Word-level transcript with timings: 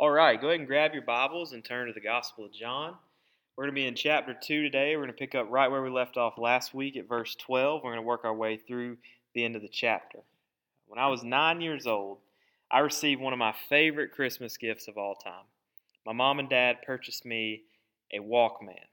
All 0.00 0.10
right, 0.10 0.40
go 0.40 0.46
ahead 0.46 0.60
and 0.60 0.66
grab 0.66 0.94
your 0.94 1.02
Bibles 1.02 1.52
and 1.52 1.62
turn 1.62 1.86
to 1.86 1.92
the 1.92 2.00
Gospel 2.00 2.46
of 2.46 2.54
John. 2.54 2.94
We're 3.54 3.64
going 3.64 3.74
to 3.74 3.78
be 3.82 3.86
in 3.86 3.94
chapter 3.94 4.32
2 4.32 4.62
today. 4.62 4.96
We're 4.96 5.02
going 5.02 5.12
to 5.12 5.18
pick 5.18 5.34
up 5.34 5.48
right 5.50 5.70
where 5.70 5.82
we 5.82 5.90
left 5.90 6.16
off 6.16 6.38
last 6.38 6.72
week 6.72 6.96
at 6.96 7.06
verse 7.06 7.34
12. 7.34 7.82
We're 7.84 7.90
going 7.90 8.02
to 8.02 8.08
work 8.08 8.24
our 8.24 8.32
way 8.32 8.56
through 8.56 8.96
the 9.34 9.44
end 9.44 9.56
of 9.56 9.62
the 9.62 9.68
chapter. 9.68 10.20
When 10.86 10.98
I 10.98 11.08
was 11.08 11.22
nine 11.22 11.60
years 11.60 11.86
old, 11.86 12.16
I 12.70 12.78
received 12.78 13.20
one 13.20 13.34
of 13.34 13.38
my 13.38 13.54
favorite 13.68 14.12
Christmas 14.12 14.56
gifts 14.56 14.88
of 14.88 14.96
all 14.96 15.16
time. 15.16 15.44
My 16.06 16.14
mom 16.14 16.38
and 16.38 16.48
dad 16.48 16.78
purchased 16.86 17.26
me 17.26 17.64
a 18.10 18.20
Walkman. 18.20 18.86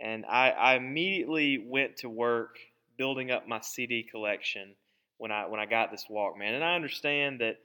And 0.00 0.26
I, 0.26 0.50
I 0.50 0.74
immediately 0.74 1.64
went 1.64 1.98
to 1.98 2.08
work 2.08 2.56
building 2.96 3.30
up 3.30 3.46
my 3.46 3.60
CD 3.60 4.02
collection 4.02 4.74
when 5.18 5.30
I 5.30 5.46
when 5.46 5.60
I 5.60 5.66
got 5.66 5.92
this 5.92 6.06
Walkman. 6.10 6.56
And 6.56 6.64
I 6.64 6.74
understand 6.74 7.40
that 7.40 7.58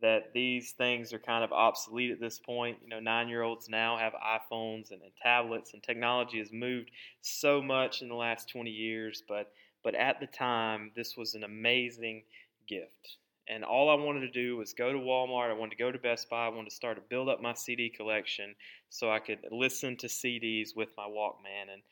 that 0.00 0.32
these 0.32 0.72
things 0.72 1.12
are 1.12 1.18
kind 1.18 1.44
of 1.44 1.52
obsolete 1.52 2.10
at 2.10 2.20
this 2.20 2.38
point. 2.38 2.78
You 2.82 2.88
know, 2.88 3.00
nine 3.00 3.28
year 3.28 3.42
olds 3.42 3.68
now 3.68 3.96
have 3.98 4.12
iPhones 4.14 4.90
and, 4.90 5.02
and, 5.02 5.12
tablets, 5.22 5.74
and 5.74 5.82
technology 5.82 6.38
has 6.38 6.52
moved 6.52 6.90
so 7.20 7.60
much 7.62 8.02
in 8.02 8.08
the 8.08 8.14
last 8.14 8.48
20 8.48 8.70
years. 8.70 9.22
But, 9.28 9.52
but 9.82 9.94
at 9.94 10.20
the 10.20 10.26
time, 10.26 10.92
this 10.94 11.16
was 11.16 11.34
an 11.34 11.44
amazing 11.44 12.22
gift. 12.68 13.16
And 13.48 13.64
all 13.64 13.88
I 13.88 13.94
wanted 13.94 14.20
to 14.20 14.30
do 14.30 14.56
was 14.56 14.74
go 14.74 14.92
to 14.92 14.98
Walmart. 14.98 15.50
I 15.50 15.54
wanted 15.54 15.76
to 15.76 15.82
go 15.82 15.90
to 15.90 15.98
Best 15.98 16.28
Buy. 16.28 16.46
I 16.46 16.50
wanted 16.50 16.68
to 16.68 16.76
start 16.76 16.96
to 16.96 17.02
build 17.08 17.28
up 17.28 17.40
my 17.40 17.54
CD 17.54 17.88
collection 17.88 18.54
so 18.90 19.10
I 19.10 19.20
could 19.20 19.38
listen 19.50 19.96
to 19.98 20.06
CDs 20.06 20.76
with 20.76 20.90
my 20.96 21.06
Walkman. 21.06 21.72
And 21.72 21.82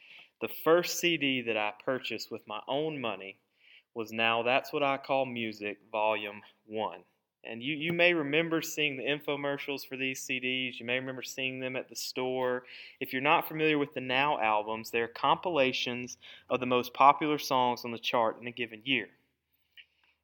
the 0.42 0.52
first 0.64 1.00
CD 1.00 1.40
that 1.42 1.56
I 1.56 1.73
purchased 1.82 2.30
with 2.30 2.42
my 2.46 2.60
own 2.68 3.00
money 3.00 3.38
was 3.95 4.12
Now 4.12 4.42
That's 4.42 4.70
What 4.70 4.82
I 4.82 4.98
Call 4.98 5.24
Music, 5.24 5.78
Volume 5.90 6.42
1. 6.66 7.00
And 7.48 7.62
you, 7.62 7.74
you 7.74 7.92
may 7.92 8.12
remember 8.14 8.60
seeing 8.60 8.96
the 8.96 9.05
infomercials 9.05 9.87
for 9.87 9.96
these 9.96 10.27
CDs. 10.27 10.78
You 10.78 10.87
may 10.87 10.98
remember 10.98 11.23
seeing 11.23 11.60
them 11.60 11.77
at 11.77 11.88
the 11.88 11.96
store. 11.96 12.65
If 13.01 13.12
you're 13.12 13.23
not 13.23 13.48
familiar 13.48 13.79
with 13.79 13.95
the 13.95 14.01
Now 14.01 14.40
albums, 14.40 14.90
they're 14.90 15.09
compilations 15.09 16.16
of 16.51 16.60
the 16.60 16.66
most 16.66 16.95
popular 16.95 17.38
songs 17.38 17.85
on 17.85 17.93
the 17.93 17.98
chart 17.98 18.40
in 18.40 18.46
a 18.46 18.52
given 18.52 18.82
year. 18.85 19.09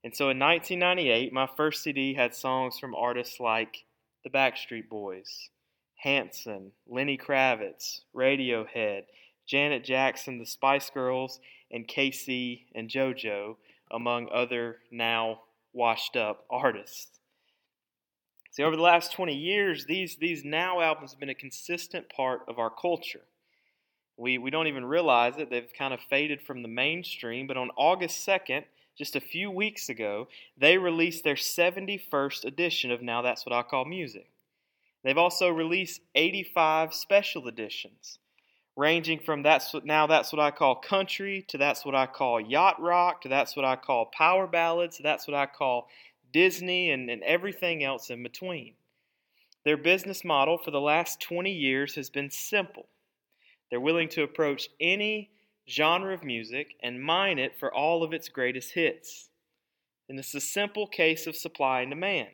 And 0.05 0.15
so 0.15 0.31
in 0.31 0.39
1998, 0.39 1.33
my 1.33 1.49
first 1.57 1.83
CD 1.83 2.15
had 2.15 2.35
songs 2.35 2.79
from 2.79 2.95
artists 2.95 3.39
like 3.39 3.85
the 4.25 4.31
Backstreet 4.31 4.89
Boys, 4.89 5.51
Hanson, 5.97 6.73
Lenny 6.89 7.17
Kravitz, 7.17 8.01
Radiohead, 8.15 9.05
Janet 9.47 9.85
Jackson, 9.85 10.39
the 10.39 10.47
Spice 10.47 10.91
Girls, 10.91 11.41
and 11.71 11.87
K-Ci 11.87 12.67
and 12.75 12.89
JoJo, 12.89 13.57
among 13.91 14.29
other 14.33 14.79
now 14.91 15.43
washed 15.73 16.17
up 16.17 16.45
artists. 16.51 17.21
See, 18.53 18.63
over 18.63 18.77
the 18.77 18.83
last 18.83 19.13
20 19.13 19.35
years, 19.35 19.87
these, 19.87 20.17
these 20.17 20.45
now 20.45 20.81
albums 20.81 21.13
have 21.13 21.21
been 21.21 21.31
a 21.31 21.35
consistent 21.35 22.11
part 22.15 22.43
of 22.49 22.59
our 22.59 22.69
culture. 22.69 23.23
We, 24.19 24.37
we 24.37 24.51
don't 24.51 24.67
even 24.67 24.85
realize 24.85 25.39
it. 25.39 25.49
They've 25.49 25.73
kind 25.77 25.95
of 25.95 26.01
faded 26.11 26.43
from 26.43 26.61
the 26.61 26.69
mainstream, 26.69 27.47
but 27.47 27.57
on 27.57 27.71
August 27.77 28.27
2nd, 28.27 28.65
just 28.97 29.17
a 29.17 29.21
few 29.21 29.51
weeks 29.51 29.89
ago, 29.89 30.29
they 30.59 30.77
released 30.77 31.25
their 31.25 31.35
71st 31.35 32.45
edition 32.45 32.91
of 32.91 33.01
Now 33.01 33.23
That's 33.23 33.47
What 33.47 33.55
I 33.55 33.63
Call 33.63 33.87
Music. 33.87 34.29
They've 35.03 35.17
also 35.17 35.49
released 35.49 36.03
85 36.15 36.93
special 36.93 37.49
editions, 37.49 38.19
ranging 38.77 39.19
from 39.19 39.43
that's 39.43 39.73
what, 39.73 39.87
Now 39.87 40.07
That's 40.07 40.31
What 40.31 40.43
I 40.43 40.51
Call 40.51 40.75
Country 40.77 41.43
to 41.49 41.57
That's 41.57 41.87
What 41.87 41.95
I 41.95 42.05
Call 42.05 42.39
Yacht 42.39 42.81
Rock 42.83 43.23
to 43.23 43.31
That's 43.31 43.57
What 43.57 43.65
I 43.65 43.77
Call 43.77 44.11
Power 44.17 44.47
Ballads 44.47 44.99
to 44.99 45.03
That's 45.03 45.27
What 45.27 45.37
I 45.39 45.47
Call 45.47 45.89
Disney, 46.33 46.91
and, 46.91 47.11
and 47.11 47.23
everything 47.23 47.85
else 47.85 48.11
in 48.11 48.23
between. 48.23 48.75
Their 49.65 49.77
business 49.77 50.25
model 50.25 50.59
for 50.59 50.71
the 50.71 50.81
last 50.81 51.21
20 51.21 51.53
years 51.53 51.95
has 51.95 52.11
been 52.11 52.31
simple. 52.31 52.87
They're 53.71 53.81
willing 53.81 54.09
to 54.11 54.23
approach 54.23 54.69
any 54.81 55.31
genre 55.69 56.13
of 56.13 56.25
music 56.25 56.75
and 56.83 57.03
mine 57.03 57.39
it 57.39 57.59
for 57.59 57.73
all 57.73 58.03
of 58.03 58.13
its 58.13 58.29
greatest 58.29 58.73
hits. 58.73 59.29
And 60.09 60.19
it's 60.19 60.35
a 60.35 60.41
simple 60.41 60.87
case 60.87 61.27
of 61.27 61.37
supply 61.37 61.83
and 61.83 61.91
demand. 61.91 62.29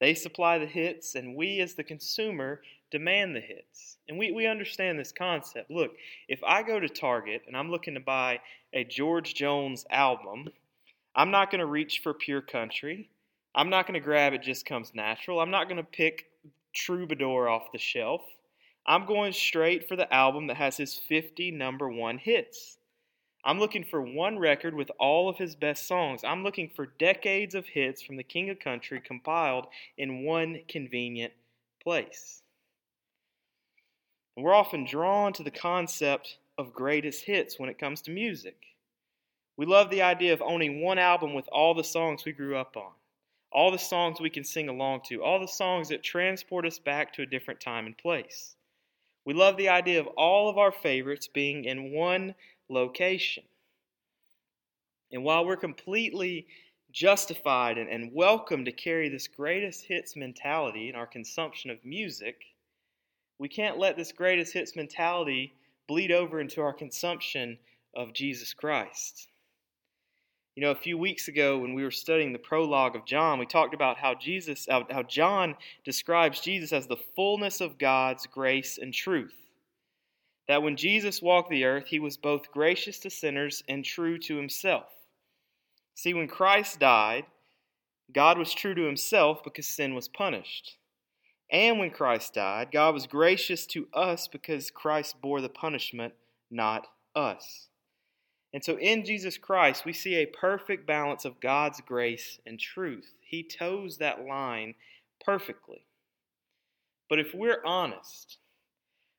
They 0.00 0.14
supply 0.14 0.58
the 0.58 0.66
hits, 0.66 1.14
and 1.14 1.34
we, 1.34 1.60
as 1.60 1.74
the 1.74 1.84
consumer, 1.84 2.60
demand 2.90 3.34
the 3.34 3.40
hits. 3.40 3.96
And 4.08 4.18
we, 4.18 4.32
we 4.32 4.46
understand 4.46 4.98
this 4.98 5.12
concept. 5.12 5.70
Look, 5.70 5.92
if 6.28 6.40
I 6.44 6.62
go 6.62 6.78
to 6.78 6.88
Target 6.88 7.42
and 7.46 7.56
I'm 7.56 7.70
looking 7.70 7.94
to 7.94 8.00
buy 8.00 8.40
a 8.72 8.84
George 8.84 9.34
Jones 9.34 9.86
album, 9.90 10.48
I'm 11.14 11.30
not 11.30 11.50
going 11.50 11.60
to 11.60 11.66
reach 11.66 12.00
for 12.02 12.12
pure 12.12 12.42
country. 12.42 13.08
I'm 13.56 13.70
not 13.70 13.86
going 13.86 13.98
to 13.98 14.04
grab 14.04 14.34
it 14.34 14.42
just 14.42 14.66
comes 14.66 14.94
natural. 14.94 15.40
I'm 15.40 15.50
not 15.50 15.66
going 15.66 15.78
to 15.78 15.82
pick 15.82 16.26
Troubadour 16.74 17.48
off 17.48 17.72
the 17.72 17.78
shelf. 17.78 18.20
I'm 18.86 19.06
going 19.06 19.32
straight 19.32 19.88
for 19.88 19.96
the 19.96 20.12
album 20.12 20.48
that 20.48 20.58
has 20.58 20.76
his 20.76 20.94
50 20.94 21.52
number 21.52 21.88
one 21.88 22.18
hits. 22.18 22.76
I'm 23.46 23.58
looking 23.58 23.82
for 23.82 24.02
one 24.02 24.38
record 24.38 24.74
with 24.74 24.90
all 25.00 25.30
of 25.30 25.38
his 25.38 25.56
best 25.56 25.88
songs. 25.88 26.22
I'm 26.22 26.44
looking 26.44 26.68
for 26.68 26.92
decades 26.98 27.54
of 27.54 27.66
hits 27.66 28.02
from 28.02 28.16
the 28.16 28.22
King 28.22 28.50
of 28.50 28.58
Country 28.58 29.00
compiled 29.00 29.68
in 29.96 30.24
one 30.24 30.60
convenient 30.68 31.32
place. 31.82 32.42
And 34.36 34.44
we're 34.44 34.54
often 34.54 34.84
drawn 34.84 35.32
to 35.32 35.42
the 35.42 35.50
concept 35.50 36.36
of 36.58 36.74
greatest 36.74 37.24
hits 37.24 37.58
when 37.58 37.70
it 37.70 37.78
comes 37.78 38.02
to 38.02 38.10
music. 38.10 38.56
We 39.56 39.64
love 39.64 39.88
the 39.88 40.02
idea 40.02 40.34
of 40.34 40.42
owning 40.42 40.82
one 40.82 40.98
album 40.98 41.32
with 41.32 41.48
all 41.48 41.72
the 41.72 41.84
songs 41.84 42.26
we 42.26 42.32
grew 42.32 42.56
up 42.56 42.76
on 42.76 42.92
all 43.52 43.70
the 43.70 43.78
songs 43.78 44.20
we 44.20 44.30
can 44.30 44.44
sing 44.44 44.68
along 44.68 45.00
to, 45.06 45.22
all 45.22 45.40
the 45.40 45.46
songs 45.46 45.88
that 45.88 46.02
transport 46.02 46.66
us 46.66 46.78
back 46.78 47.12
to 47.14 47.22
a 47.22 47.26
different 47.26 47.60
time 47.60 47.86
and 47.86 47.96
place. 47.96 48.56
We 49.24 49.34
love 49.34 49.56
the 49.56 49.68
idea 49.68 50.00
of 50.00 50.06
all 50.16 50.48
of 50.48 50.58
our 50.58 50.72
favorites 50.72 51.28
being 51.28 51.64
in 51.64 51.92
one 51.92 52.34
location. 52.68 53.44
And 55.12 55.24
while 55.24 55.44
we're 55.46 55.56
completely 55.56 56.46
justified 56.92 57.78
and, 57.78 57.88
and 57.88 58.12
welcome 58.12 58.64
to 58.64 58.72
carry 58.72 59.08
this 59.08 59.28
greatest 59.28 59.84
hits 59.84 60.16
mentality 60.16 60.88
in 60.88 60.94
our 60.94 61.06
consumption 61.06 61.70
of 61.70 61.84
music, 61.84 62.36
we 63.38 63.48
can't 63.48 63.78
let 63.78 63.96
this 63.96 64.12
greatest 64.12 64.52
hits 64.52 64.76
mentality 64.76 65.54
bleed 65.88 66.10
over 66.10 66.40
into 66.40 66.60
our 66.60 66.72
consumption 66.72 67.58
of 67.94 68.12
Jesus 68.12 68.54
Christ. 68.54 69.28
You 70.56 70.62
know, 70.62 70.70
a 70.70 70.74
few 70.74 70.96
weeks 70.96 71.28
ago 71.28 71.58
when 71.58 71.74
we 71.74 71.84
were 71.84 71.90
studying 71.90 72.32
the 72.32 72.38
prologue 72.38 72.96
of 72.96 73.04
John, 73.04 73.38
we 73.38 73.44
talked 73.44 73.74
about 73.74 73.98
how 73.98 74.14
Jesus, 74.14 74.66
how 74.70 75.02
John 75.02 75.54
describes 75.84 76.40
Jesus 76.40 76.72
as 76.72 76.86
the 76.86 76.96
fullness 77.14 77.60
of 77.60 77.76
God's 77.76 78.26
grace 78.26 78.78
and 78.78 78.92
truth. 78.92 79.34
That 80.48 80.62
when 80.62 80.76
Jesus 80.76 81.20
walked 81.20 81.50
the 81.50 81.64
earth, 81.64 81.86
he 81.88 82.00
was 82.00 82.16
both 82.16 82.50
gracious 82.52 82.98
to 83.00 83.10
sinners 83.10 83.62
and 83.68 83.84
true 83.84 84.16
to 84.20 84.36
himself. 84.36 84.86
See, 85.94 86.14
when 86.14 86.26
Christ 86.26 86.80
died, 86.80 87.26
God 88.14 88.38
was 88.38 88.54
true 88.54 88.74
to 88.74 88.86
himself 88.86 89.44
because 89.44 89.66
sin 89.66 89.94
was 89.94 90.08
punished. 90.08 90.78
And 91.52 91.78
when 91.78 91.90
Christ 91.90 92.32
died, 92.32 92.70
God 92.72 92.94
was 92.94 93.06
gracious 93.06 93.66
to 93.68 93.88
us 93.92 94.26
because 94.26 94.70
Christ 94.70 95.20
bore 95.20 95.42
the 95.42 95.50
punishment, 95.50 96.14
not 96.50 96.86
us. 97.14 97.68
And 98.52 98.64
so 98.64 98.78
in 98.78 99.04
Jesus 99.04 99.36
Christ, 99.36 99.84
we 99.84 99.92
see 99.92 100.14
a 100.14 100.26
perfect 100.26 100.86
balance 100.86 101.24
of 101.24 101.40
God's 101.40 101.80
grace 101.80 102.38
and 102.46 102.58
truth. 102.58 103.12
He 103.20 103.42
toes 103.42 103.98
that 103.98 104.24
line 104.24 104.74
perfectly. 105.24 105.84
But 107.08 107.18
if 107.18 107.34
we're 107.34 107.64
honest, 107.64 108.38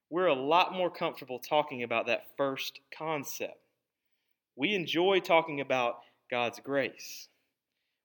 we're 0.10 0.28
a 0.28 0.34
lot 0.34 0.74
more 0.74 0.90
comfortable 0.90 1.40
talking 1.40 1.84
about 1.84 2.08
that 2.08 2.28
first 2.38 2.80
concept. 2.98 3.60
We 4.56 4.74
enjoy 4.74 5.20
talking 5.20 5.62
about 5.62 6.00
God's 6.32 6.60
grace. 6.60 7.28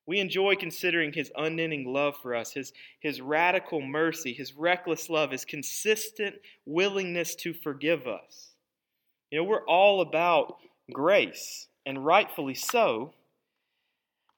We 0.05 0.19
enjoy 0.19 0.55
considering 0.55 1.13
His 1.13 1.31
unending 1.35 1.91
love 1.91 2.15
for 2.21 2.35
us, 2.35 2.51
His, 2.53 2.73
His 2.99 3.21
radical 3.21 3.81
mercy, 3.81 4.33
His 4.33 4.53
reckless 4.53 5.09
love, 5.09 5.31
His 5.31 5.45
consistent 5.45 6.35
willingness 6.65 7.35
to 7.35 7.53
forgive 7.53 8.05
us. 8.05 8.51
You 9.31 9.39
know, 9.39 9.45
we're 9.45 9.65
all 9.65 10.01
about 10.01 10.57
grace, 10.91 11.67
and 11.85 12.05
rightfully 12.05 12.55
so. 12.55 13.13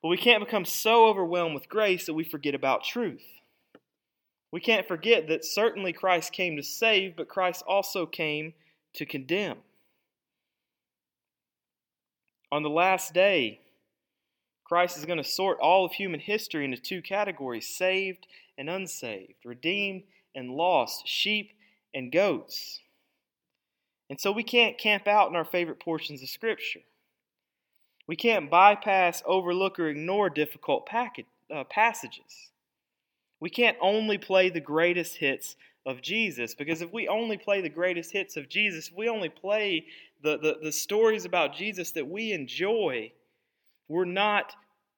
But 0.01 0.09
we 0.09 0.17
can't 0.17 0.45
become 0.45 0.65
so 0.65 1.07
overwhelmed 1.07 1.55
with 1.55 1.69
grace 1.69 2.05
that 2.05 2.13
we 2.13 2.23
forget 2.23 2.53
about 2.53 2.83
truth. 2.83 3.23
We 4.51 4.61
can't 4.61 4.87
forget 4.87 5.27
that 5.27 5.43
certainly 5.43 5.91
Christ 5.91 6.31
came 6.31 6.55
to 6.55 6.63
save, 6.63 7.15
but 7.15 7.27
Christ 7.27 7.63
also 7.67 8.05
came 8.05 8.53
to 8.93 9.05
condemn. 9.05 9.57
On 12.51 12.63
the 12.63 12.69
last 12.69 13.13
day, 13.13 13.59
Christ 14.63 14.97
is 14.97 15.05
going 15.05 15.17
to 15.17 15.23
sort 15.23 15.59
all 15.59 15.85
of 15.85 15.91
human 15.91 16.19
history 16.19 16.65
into 16.65 16.77
two 16.77 17.01
categories 17.01 17.67
saved 17.67 18.27
and 18.57 18.69
unsaved, 18.69 19.43
redeemed 19.43 20.03
and 20.33 20.51
lost, 20.51 21.07
sheep 21.07 21.51
and 21.93 22.11
goats. 22.11 22.79
And 24.09 24.19
so 24.19 24.31
we 24.31 24.43
can't 24.43 24.77
camp 24.77 25.07
out 25.07 25.29
in 25.29 25.35
our 25.35 25.45
favorite 25.45 25.79
portions 25.79 26.21
of 26.21 26.29
Scripture. 26.29 26.81
We 28.07 28.15
can't 28.15 28.51
bypass, 28.51 29.23
overlook, 29.25 29.79
or 29.79 29.87
ignore 29.87 30.29
difficult 30.29 30.87
uh, 30.93 31.63
passages. 31.63 32.51
We 33.39 33.49
can't 33.49 33.77
only 33.81 34.17
play 34.17 34.49
the 34.49 34.59
greatest 34.59 35.17
hits 35.17 35.55
of 35.85 36.01
Jesus 36.01 36.55
because 36.55 36.81
if 36.81 36.91
we 36.93 37.07
only 37.07 37.37
play 37.37 37.61
the 37.61 37.69
greatest 37.69 38.11
hits 38.11 38.37
of 38.37 38.49
Jesus, 38.49 38.89
if 38.89 38.95
we 38.95 39.09
only 39.09 39.29
play 39.29 39.85
the, 40.21 40.37
the, 40.37 40.57
the 40.63 40.71
stories 40.71 41.25
about 41.25 41.55
Jesus 41.55 41.91
that 41.91 42.07
we 42.07 42.31
enjoy, 42.31 43.11
we're 43.87 44.05
not 44.05 44.55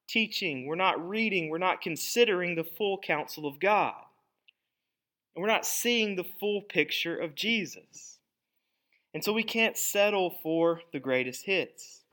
teaching, 0.07 0.65
we're 0.65 0.75
not 0.75 1.07
reading, 1.07 1.49
we're 1.49 1.57
not 1.57 1.81
considering 1.81 2.55
the 2.55 2.63
full 2.63 2.97
counsel 2.97 3.45
of 3.45 3.59
God. 3.59 3.95
And 5.35 5.41
we're 5.41 5.49
not 5.49 5.65
seeing 5.65 6.15
the 6.15 6.25
full 6.39 6.61
picture 6.61 7.17
of 7.17 7.35
Jesus. 7.35 8.16
And 9.13 9.23
so 9.23 9.33
we 9.33 9.43
can't 9.43 9.77
settle 9.77 10.35
for 10.43 10.81
the 10.91 10.99
greatest 10.99 11.45
hits. 11.45 12.03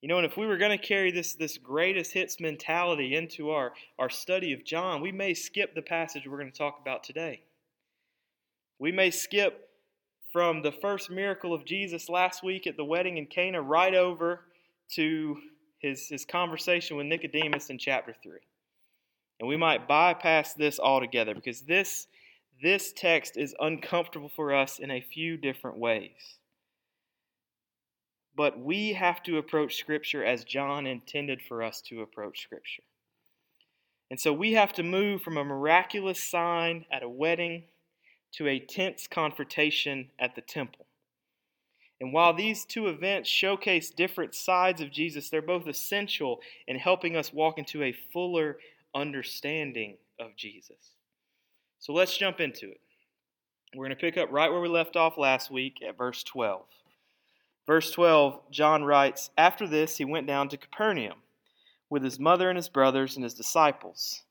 You 0.00 0.08
know, 0.08 0.18
and 0.18 0.26
if 0.26 0.36
we 0.36 0.46
were 0.46 0.58
going 0.58 0.76
to 0.78 0.86
carry 0.86 1.10
this, 1.10 1.34
this 1.34 1.56
greatest 1.56 2.12
hits 2.12 2.38
mentality 2.38 3.14
into 3.14 3.50
our, 3.50 3.72
our 3.98 4.10
study 4.10 4.52
of 4.52 4.64
John, 4.64 5.00
we 5.00 5.12
may 5.12 5.32
skip 5.32 5.74
the 5.74 5.82
passage 5.82 6.26
we're 6.26 6.38
going 6.38 6.52
to 6.52 6.58
talk 6.58 6.78
about 6.80 7.04
today. 7.04 7.40
We 8.78 8.92
may 8.92 9.10
skip 9.10 9.70
from 10.30 10.62
the 10.62 10.72
first 10.72 11.10
miracle 11.10 11.54
of 11.54 11.64
Jesus 11.64 12.08
last 12.08 12.42
week 12.42 12.66
at 12.66 12.76
the 12.76 12.84
wedding 12.84 13.16
in 13.16 13.26
Cana 13.26 13.62
right 13.62 13.94
over 13.94 14.40
to 14.94 15.38
his, 15.78 16.08
his 16.08 16.24
conversation 16.24 16.96
with 16.96 17.06
Nicodemus 17.06 17.70
in 17.70 17.78
chapter 17.78 18.14
3. 18.22 18.38
And 19.40 19.48
we 19.48 19.56
might 19.56 19.88
bypass 19.88 20.54
this 20.54 20.78
altogether 20.78 21.34
because 21.34 21.62
this, 21.62 22.08
this 22.62 22.92
text 22.92 23.36
is 23.36 23.54
uncomfortable 23.60 24.30
for 24.34 24.54
us 24.54 24.78
in 24.78 24.90
a 24.90 25.00
few 25.00 25.36
different 25.36 25.78
ways. 25.78 26.38
But 28.36 28.58
we 28.58 28.94
have 28.94 29.22
to 29.24 29.38
approach 29.38 29.76
Scripture 29.76 30.24
as 30.24 30.44
John 30.44 30.86
intended 30.86 31.40
for 31.42 31.62
us 31.62 31.80
to 31.82 32.02
approach 32.02 32.42
Scripture. 32.42 32.82
And 34.10 34.20
so 34.20 34.32
we 34.32 34.52
have 34.52 34.72
to 34.74 34.82
move 34.82 35.22
from 35.22 35.36
a 35.36 35.44
miraculous 35.44 36.22
sign 36.22 36.84
at 36.92 37.02
a 37.02 37.08
wedding 37.08 37.64
to 38.32 38.48
a 38.48 38.58
tense 38.58 39.06
confrontation 39.06 40.10
at 40.18 40.34
the 40.34 40.40
temple. 40.40 40.86
And 42.00 42.12
while 42.12 42.34
these 42.34 42.64
two 42.64 42.88
events 42.88 43.28
showcase 43.28 43.90
different 43.90 44.34
sides 44.34 44.80
of 44.80 44.90
Jesus, 44.90 45.30
they're 45.30 45.40
both 45.40 45.66
essential 45.68 46.40
in 46.66 46.76
helping 46.76 47.16
us 47.16 47.32
walk 47.32 47.58
into 47.58 47.82
a 47.82 47.96
fuller 48.12 48.58
understanding 48.94 49.96
of 50.18 50.36
Jesus. 50.36 50.96
So 51.84 51.92
let's 51.92 52.16
jump 52.16 52.40
into 52.40 52.70
it. 52.70 52.80
We're 53.74 53.84
going 53.84 53.94
to 53.94 54.00
pick 54.00 54.16
up 54.16 54.32
right 54.32 54.50
where 54.50 54.62
we 54.62 54.68
left 54.68 54.96
off 54.96 55.18
last 55.18 55.50
week 55.50 55.82
at 55.86 55.98
verse 55.98 56.22
12. 56.22 56.64
Verse 57.66 57.90
12, 57.90 58.40
John 58.50 58.84
writes 58.84 59.28
After 59.36 59.68
this, 59.68 59.98
he 59.98 60.06
went 60.06 60.26
down 60.26 60.48
to 60.48 60.56
Capernaum 60.56 61.18
with 61.90 62.02
his 62.02 62.18
mother 62.18 62.48
and 62.48 62.56
his 62.56 62.70
brothers 62.70 63.16
and 63.16 63.22
his 63.22 63.34
disciples. 63.34 64.22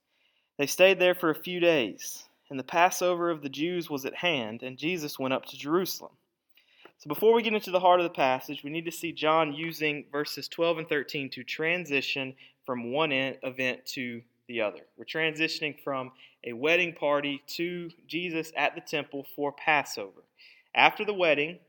They 0.58 0.66
stayed 0.66 0.98
there 0.98 1.14
for 1.14 1.30
a 1.30 1.36
few 1.36 1.60
days, 1.60 2.24
and 2.50 2.58
the 2.58 2.64
Passover 2.64 3.30
of 3.30 3.44
the 3.44 3.50
Jews 3.50 3.88
was 3.88 4.04
at 4.04 4.16
hand, 4.16 4.64
and 4.64 4.76
Jesus 4.76 5.20
went 5.20 5.36
up 5.36 5.46
to 5.46 5.56
Jerusalem. 5.56 6.14
So 6.98 7.08
before 7.08 7.36
we 7.36 7.44
get 7.44 7.54
into 7.54 7.70
the 7.70 7.80
heart 7.80 8.00
of 8.00 8.06
the 8.06 8.10
passage, 8.10 8.64
we 8.64 8.72
need 8.72 8.86
to 8.86 8.92
see 8.92 9.12
John 9.12 9.54
using 9.54 10.06
verses 10.12 10.48
12 10.48 10.80
and 10.80 10.90
13 10.90 11.30
to 11.30 11.44
transition 11.44 12.34
from 12.66 12.92
one 12.92 13.12
event 13.12 13.86
to 13.94 14.24
the 14.48 14.62
other. 14.62 14.82
We're 14.98 15.06
transitioning 15.06 15.82
from 15.84 16.12
a 16.44 16.54
wedding 16.54 16.94
party 16.94 17.42
to 17.56 17.90
Jesus 18.08 18.52
at 18.56 18.76
the 18.76 18.82
temple 18.82 19.26
for 19.36 19.52
Passover. 19.52 20.24
After 20.76 21.06
the 21.06 21.14
wedding, 21.14 21.60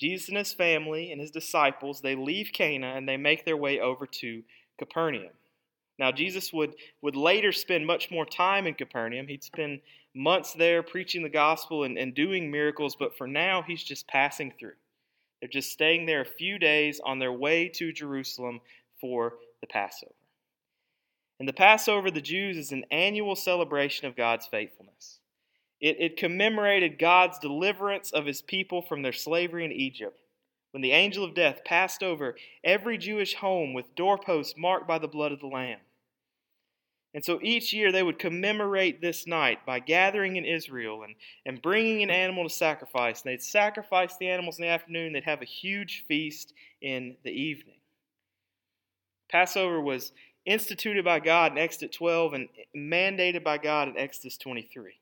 Jesus 0.00 0.28
and 0.28 0.38
his 0.38 0.52
family 0.52 1.12
and 1.12 1.20
his 1.20 1.30
disciples, 1.30 2.00
they 2.00 2.14
leave 2.14 2.50
Cana 2.52 2.94
and 2.96 3.08
they 3.08 3.16
make 3.16 3.44
their 3.44 3.56
way 3.56 3.80
over 3.80 4.06
to 4.06 4.42
Capernaum. 4.78 5.32
Now, 5.98 6.10
Jesus 6.10 6.52
would, 6.52 6.74
would 7.02 7.14
later 7.14 7.52
spend 7.52 7.86
much 7.86 8.10
more 8.10 8.26
time 8.26 8.66
in 8.66 8.74
Capernaum. 8.74 9.28
He'd 9.28 9.44
spend 9.44 9.80
months 10.14 10.52
there 10.52 10.82
preaching 10.82 11.22
the 11.22 11.28
gospel 11.28 11.84
and, 11.84 11.96
and 11.96 12.14
doing 12.14 12.50
miracles, 12.50 12.96
but 12.96 13.16
for 13.16 13.28
now, 13.28 13.62
he's 13.62 13.84
just 13.84 14.08
passing 14.08 14.52
through. 14.58 14.74
They're 15.40 15.48
just 15.48 15.70
staying 15.70 16.06
there 16.06 16.22
a 16.22 16.26
few 16.26 16.58
days 16.58 17.00
on 17.04 17.18
their 17.18 17.32
way 17.32 17.68
to 17.74 17.92
Jerusalem 17.92 18.60
for 19.00 19.34
the 19.60 19.66
Passover. 19.66 20.14
And 21.44 21.48
the 21.50 21.52
Passover 21.52 22.08
of 22.08 22.14
the 22.14 22.22
Jews 22.22 22.56
is 22.56 22.72
an 22.72 22.86
annual 22.90 23.36
celebration 23.36 24.06
of 24.06 24.16
God's 24.16 24.46
faithfulness. 24.46 25.20
It, 25.78 25.98
it 26.00 26.16
commemorated 26.16 26.98
God's 26.98 27.38
deliverance 27.38 28.12
of 28.12 28.24
his 28.24 28.40
people 28.40 28.80
from 28.80 29.02
their 29.02 29.12
slavery 29.12 29.66
in 29.66 29.70
Egypt 29.70 30.18
when 30.70 30.80
the 30.80 30.92
angel 30.92 31.22
of 31.22 31.34
death 31.34 31.60
passed 31.62 32.02
over 32.02 32.36
every 32.64 32.96
Jewish 32.96 33.34
home 33.34 33.74
with 33.74 33.94
doorposts 33.94 34.54
marked 34.56 34.88
by 34.88 34.96
the 34.96 35.06
blood 35.06 35.32
of 35.32 35.40
the 35.40 35.46
Lamb. 35.46 35.80
And 37.12 37.22
so 37.22 37.38
each 37.42 37.74
year 37.74 37.92
they 37.92 38.02
would 38.02 38.18
commemorate 38.18 39.02
this 39.02 39.26
night 39.26 39.66
by 39.66 39.80
gathering 39.80 40.36
in 40.36 40.46
Israel 40.46 41.02
and, 41.02 41.14
and 41.44 41.60
bringing 41.60 42.02
an 42.02 42.08
animal 42.08 42.44
to 42.44 42.54
sacrifice. 42.54 43.20
And 43.20 43.30
they'd 43.30 43.42
sacrifice 43.42 44.16
the 44.16 44.30
animals 44.30 44.58
in 44.58 44.62
the 44.62 44.70
afternoon, 44.70 45.12
they'd 45.12 45.24
have 45.24 45.42
a 45.42 45.44
huge 45.44 46.06
feast 46.08 46.54
in 46.80 47.16
the 47.22 47.32
evening. 47.32 47.76
Passover 49.30 49.82
was 49.82 50.12
instituted 50.46 51.04
by 51.04 51.20
God 51.20 51.52
in 51.52 51.58
Exodus 51.58 51.96
12 51.96 52.34
and 52.34 52.48
mandated 52.76 53.42
by 53.42 53.58
God 53.58 53.88
in 53.88 53.96
Exodus 53.96 54.36
23. 54.38 54.94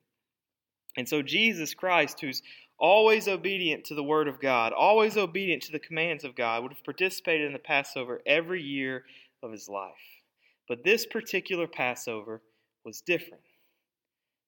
And 0.95 1.07
so 1.07 1.21
Jesus 1.21 1.73
Christ, 1.73 2.21
who's 2.21 2.41
always 2.77 3.27
obedient 3.27 3.85
to 3.85 3.95
the 3.95 4.03
Word 4.03 4.27
of 4.27 4.39
God, 4.39 4.73
always 4.73 5.17
obedient 5.17 5.63
to 5.63 5.71
the 5.71 5.79
commands 5.79 6.23
of 6.23 6.35
God, 6.35 6.63
would 6.63 6.73
have 6.73 6.83
participated 6.83 7.47
in 7.47 7.53
the 7.53 7.59
Passover 7.59 8.21
every 8.25 8.61
year 8.61 9.05
of 9.41 9.51
his 9.51 9.67
life. 9.67 9.93
But 10.67 10.83
this 10.83 11.05
particular 11.05 11.67
Passover 11.67 12.41
was 12.85 13.01
different 13.01 13.43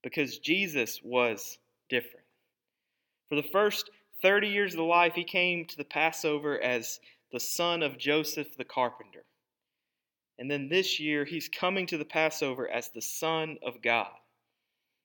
because 0.03 0.39
Jesus 0.39 1.01
was 1.03 1.57
different. 1.89 2.25
For 3.29 3.35
the 3.35 3.43
first 3.43 3.89
30 4.21 4.47
years 4.47 4.73
of 4.73 4.77
the 4.77 4.83
life, 4.83 5.13
he 5.15 5.23
came 5.23 5.65
to 5.65 5.77
the 5.77 5.83
Passover 5.83 6.61
as 6.61 6.99
the 7.31 7.39
son 7.39 7.83
of 7.83 7.97
Joseph 7.97 8.55
the 8.55 8.63
carpenter. 8.63 9.23
And 10.37 10.51
then 10.51 10.67
this 10.67 10.99
year, 10.99 11.25
he's 11.25 11.47
coming 11.47 11.87
to 11.87 11.97
the 11.97 12.05
Passover 12.05 12.69
as 12.69 12.89
the 12.89 13.01
Son 13.01 13.57
of 13.65 13.81
God. 13.81 14.11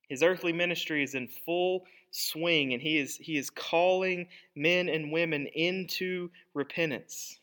His 0.09 0.23
earthly 0.23 0.53
ministry 0.53 1.05
is 1.05 1.15
in 1.15 1.29
full 1.29 1.87
swing, 2.11 2.73
and 2.73 2.83
he 2.83 2.99
is, 2.99 3.17
he 3.17 3.39
is 3.39 3.49
calling 3.49 4.27
men 4.57 4.89
and 4.89 5.13
women 5.13 5.47
into 5.47 6.31
repentance. 6.53 7.39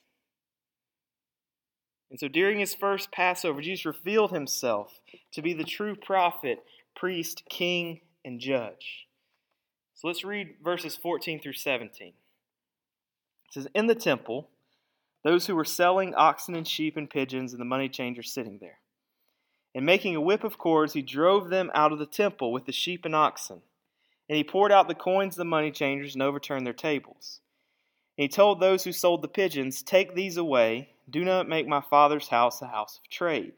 And 2.09 2.19
so 2.19 2.27
during 2.27 2.59
his 2.59 2.73
first 2.73 3.11
Passover, 3.11 3.61
Jesus 3.61 3.85
revealed 3.85 4.31
himself 4.31 4.99
to 5.33 5.41
be 5.41 5.53
the 5.53 5.63
true 5.63 5.95
prophet, 5.95 6.59
priest, 6.95 7.43
king, 7.49 8.01
and 8.23 8.39
judge. 8.39 9.07
So 9.95 10.07
let's 10.07 10.23
read 10.23 10.55
verses 10.63 10.95
14 10.95 11.41
through 11.41 11.53
17. 11.53 12.07
It 12.07 12.13
says, 13.51 13.67
In 13.73 13.87
the 13.87 13.95
temple, 13.95 14.49
those 15.23 15.47
who 15.47 15.55
were 15.55 15.65
selling 15.65 16.13
oxen 16.15 16.55
and 16.55 16.67
sheep 16.67 16.97
and 16.97 17.09
pigeons 17.09 17.53
and 17.53 17.59
the 17.59 17.65
money 17.65 17.89
changers 17.89 18.31
sitting 18.31 18.59
there. 18.59 18.79
And 19.75 19.85
making 19.85 20.15
a 20.15 20.21
whip 20.21 20.43
of 20.43 20.57
cords, 20.57 20.93
he 20.93 21.01
drove 21.01 21.49
them 21.49 21.69
out 21.73 21.91
of 21.91 21.99
the 21.99 22.05
temple 22.05 22.51
with 22.51 22.65
the 22.65 22.71
sheep 22.71 23.05
and 23.05 23.15
oxen. 23.15 23.61
And 24.29 24.37
he 24.37 24.43
poured 24.43 24.71
out 24.71 24.87
the 24.87 24.95
coins 24.95 25.35
of 25.35 25.37
the 25.37 25.45
money 25.45 25.71
changers 25.71 26.15
and 26.15 26.23
overturned 26.23 26.65
their 26.65 26.73
tables. 26.73 27.41
And 28.17 28.23
he 28.23 28.27
told 28.27 28.59
those 28.59 28.83
who 28.83 28.91
sold 28.91 29.21
the 29.21 29.27
pigeons, 29.27 29.83
Take 29.83 30.15
these 30.15 30.37
away. 30.37 30.89
Do 31.09 31.23
not 31.23 31.47
make 31.47 31.67
my 31.67 31.81
father's 31.81 32.27
house 32.27 32.61
a 32.61 32.67
house 32.67 32.97
of 32.97 33.09
trade. 33.09 33.53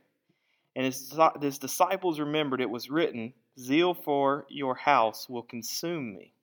And 0.75 0.85
his, 0.85 1.17
his 1.41 1.57
disciples 1.57 2.19
remembered 2.19 2.61
it 2.61 2.69
was 2.69 2.89
written, 2.89 3.33
Zeal 3.57 3.93
for 3.93 4.45
your 4.49 4.75
house 4.75 5.27
will 5.27 5.43
consume 5.43 6.13
me. 6.13 6.33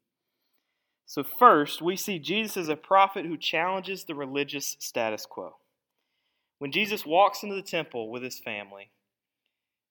So, 1.06 1.22
first, 1.22 1.80
we 1.80 1.96
see 1.96 2.18
Jesus 2.18 2.56
as 2.56 2.68
a 2.68 2.76
prophet 2.76 3.26
who 3.26 3.36
challenges 3.36 4.04
the 4.04 4.14
religious 4.14 4.76
status 4.80 5.24
quo. 5.24 5.56
When 6.58 6.72
Jesus 6.72 7.06
walks 7.06 7.42
into 7.42 7.54
the 7.54 7.62
temple 7.62 8.10
with 8.10 8.22
his 8.22 8.38
family 8.38 8.90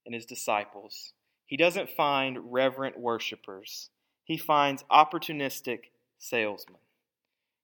and 0.05 0.13
his 0.13 0.25
disciples, 0.25 1.13
he 1.45 1.55
doesn't 1.55 1.89
find 1.89 2.51
reverent 2.51 2.99
worshippers 2.99 3.89
he 4.25 4.37
finds 4.37 4.83
opportunistic 4.91 5.91
salesmen. 6.17 6.79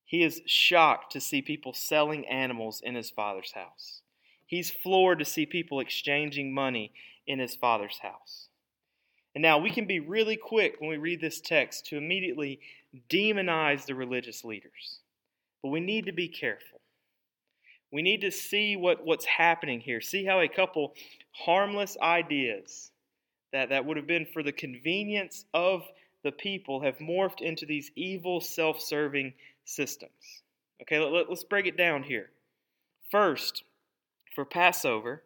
He 0.04 0.22
is 0.22 0.42
shocked 0.46 1.12
to 1.12 1.20
see 1.20 1.42
people 1.42 1.74
selling 1.74 2.26
animals 2.26 2.80
in 2.82 2.94
his 2.94 3.10
father's 3.10 3.52
house. 3.52 4.02
He's 4.46 4.70
floored 4.70 5.18
to 5.18 5.24
see 5.24 5.44
people 5.44 5.80
exchanging 5.80 6.54
money 6.54 6.92
in 7.26 7.40
his 7.40 7.56
father's 7.56 7.98
house. 7.98 8.48
And 9.34 9.42
now 9.42 9.58
we 9.58 9.70
can 9.70 9.86
be 9.86 9.98
really 9.98 10.36
quick 10.36 10.76
when 10.78 10.90
we 10.90 10.98
read 10.98 11.20
this 11.20 11.40
text 11.40 11.86
to 11.86 11.96
immediately 11.96 12.60
demonize 13.08 13.86
the 13.86 13.94
religious 13.94 14.44
leaders. 14.44 15.00
But 15.62 15.70
we 15.70 15.80
need 15.80 16.06
to 16.06 16.12
be 16.12 16.28
careful. 16.28 16.80
We 17.90 18.02
need 18.02 18.22
to 18.22 18.30
see 18.30 18.76
what, 18.76 19.04
what's 19.04 19.26
happening 19.26 19.80
here. 19.80 20.00
See 20.00 20.24
how 20.24 20.40
a 20.40 20.48
couple 20.48 20.94
harmless 21.32 21.96
ideas 22.00 22.90
that, 23.52 23.68
that 23.68 23.84
would 23.84 23.96
have 23.98 24.06
been 24.06 24.26
for 24.32 24.42
the 24.42 24.52
convenience 24.52 25.44
of 25.52 25.82
the 26.24 26.32
people 26.32 26.80
have 26.80 26.98
morphed 26.98 27.40
into 27.40 27.66
these 27.66 27.90
evil, 27.94 28.40
self 28.40 28.80
serving 28.80 29.34
systems. 29.64 30.42
Okay, 30.80 30.98
let, 30.98 31.28
us 31.30 31.44
break 31.44 31.66
it 31.66 31.76
down 31.76 32.02
here. 32.02 32.30
First, 33.10 33.62
for 34.34 34.44
Passover, 34.44 35.22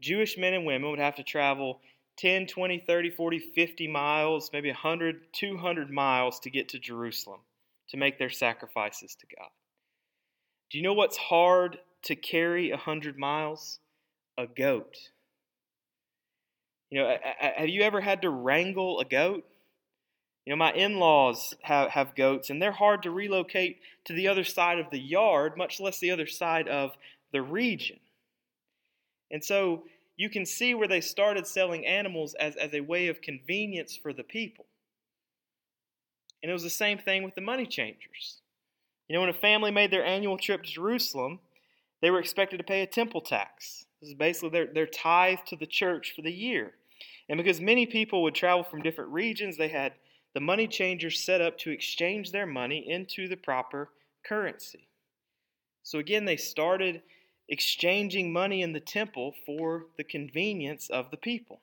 Jewish 0.00 0.36
men 0.36 0.54
and 0.54 0.66
women 0.66 0.90
would 0.90 0.98
have 0.98 1.16
to 1.16 1.22
travel 1.22 1.80
10, 2.18 2.46
20, 2.46 2.84
30, 2.86 3.10
40, 3.10 3.38
50 3.38 3.88
miles, 3.88 4.50
maybe 4.52 4.68
100, 4.68 5.20
200 5.32 5.90
miles 5.90 6.40
to 6.40 6.50
get 6.50 6.68
to 6.70 6.78
Jerusalem 6.78 7.40
to 7.88 7.96
make 7.96 8.18
their 8.18 8.30
sacrifices 8.30 9.16
to 9.20 9.26
God. 9.36 9.48
Do 10.70 10.78
you 10.78 10.84
know 10.84 10.94
what's 10.94 11.16
hard 11.16 11.78
to 12.04 12.16
carry 12.16 12.70
100 12.70 13.18
miles? 13.18 13.78
A 14.38 14.46
goat. 14.46 14.96
You 16.90 17.00
know, 17.00 17.16
have 17.38 17.68
you 17.68 17.82
ever 17.82 18.00
had 18.00 18.22
to 18.22 18.30
wrangle 18.30 19.00
a 19.00 19.04
goat? 19.04 19.44
You 20.44 20.52
know, 20.52 20.56
my 20.56 20.72
in 20.72 20.98
laws 20.98 21.54
have, 21.62 21.90
have 21.90 22.14
goats, 22.14 22.50
and 22.50 22.60
they're 22.60 22.72
hard 22.72 23.04
to 23.04 23.10
relocate 23.10 23.78
to 24.06 24.12
the 24.12 24.28
other 24.28 24.44
side 24.44 24.78
of 24.78 24.90
the 24.90 24.98
yard, 24.98 25.56
much 25.56 25.80
less 25.80 26.00
the 26.00 26.10
other 26.10 26.26
side 26.26 26.68
of 26.68 26.92
the 27.32 27.42
region. 27.42 27.98
And 29.30 29.44
so 29.44 29.84
you 30.22 30.30
can 30.30 30.46
see 30.46 30.72
where 30.72 30.86
they 30.86 31.00
started 31.00 31.48
selling 31.48 31.84
animals 31.84 32.34
as, 32.34 32.54
as 32.54 32.72
a 32.74 32.80
way 32.80 33.08
of 33.08 33.20
convenience 33.20 33.98
for 34.00 34.12
the 34.12 34.22
people. 34.22 34.66
And 36.40 36.48
it 36.48 36.52
was 36.52 36.62
the 36.62 36.70
same 36.70 36.96
thing 36.96 37.24
with 37.24 37.34
the 37.34 37.40
money 37.40 37.66
changers. 37.66 38.40
You 39.08 39.14
know, 39.14 39.20
when 39.20 39.30
a 39.30 39.34
family 39.34 39.72
made 39.72 39.90
their 39.90 40.04
annual 40.04 40.38
trip 40.38 40.62
to 40.62 40.70
Jerusalem, 40.70 41.40
they 42.02 42.10
were 42.12 42.20
expected 42.20 42.58
to 42.58 42.62
pay 42.62 42.82
a 42.82 42.86
temple 42.86 43.20
tax. 43.20 43.84
This 44.00 44.10
is 44.10 44.14
basically 44.14 44.50
their, 44.50 44.66
their 44.72 44.86
tithe 44.86 45.40
to 45.46 45.56
the 45.56 45.66
church 45.66 46.12
for 46.14 46.22
the 46.22 46.32
year. 46.32 46.74
And 47.28 47.36
because 47.36 47.60
many 47.60 47.84
people 47.84 48.22
would 48.22 48.36
travel 48.36 48.62
from 48.62 48.80
different 48.80 49.10
regions, 49.10 49.56
they 49.56 49.70
had 49.70 49.94
the 50.34 50.40
money 50.40 50.68
changers 50.68 51.18
set 51.18 51.40
up 51.40 51.58
to 51.58 51.70
exchange 51.72 52.30
their 52.30 52.46
money 52.46 52.88
into 52.88 53.26
the 53.26 53.36
proper 53.36 53.90
currency. 54.24 54.86
So 55.82 55.98
again, 55.98 56.26
they 56.26 56.36
started 56.36 57.02
exchanging 57.52 58.32
money 58.32 58.62
in 58.62 58.72
the 58.72 58.80
temple 58.80 59.34
for 59.44 59.84
the 59.98 60.02
convenience 60.02 60.88
of 60.88 61.10
the 61.10 61.18
people. 61.18 61.60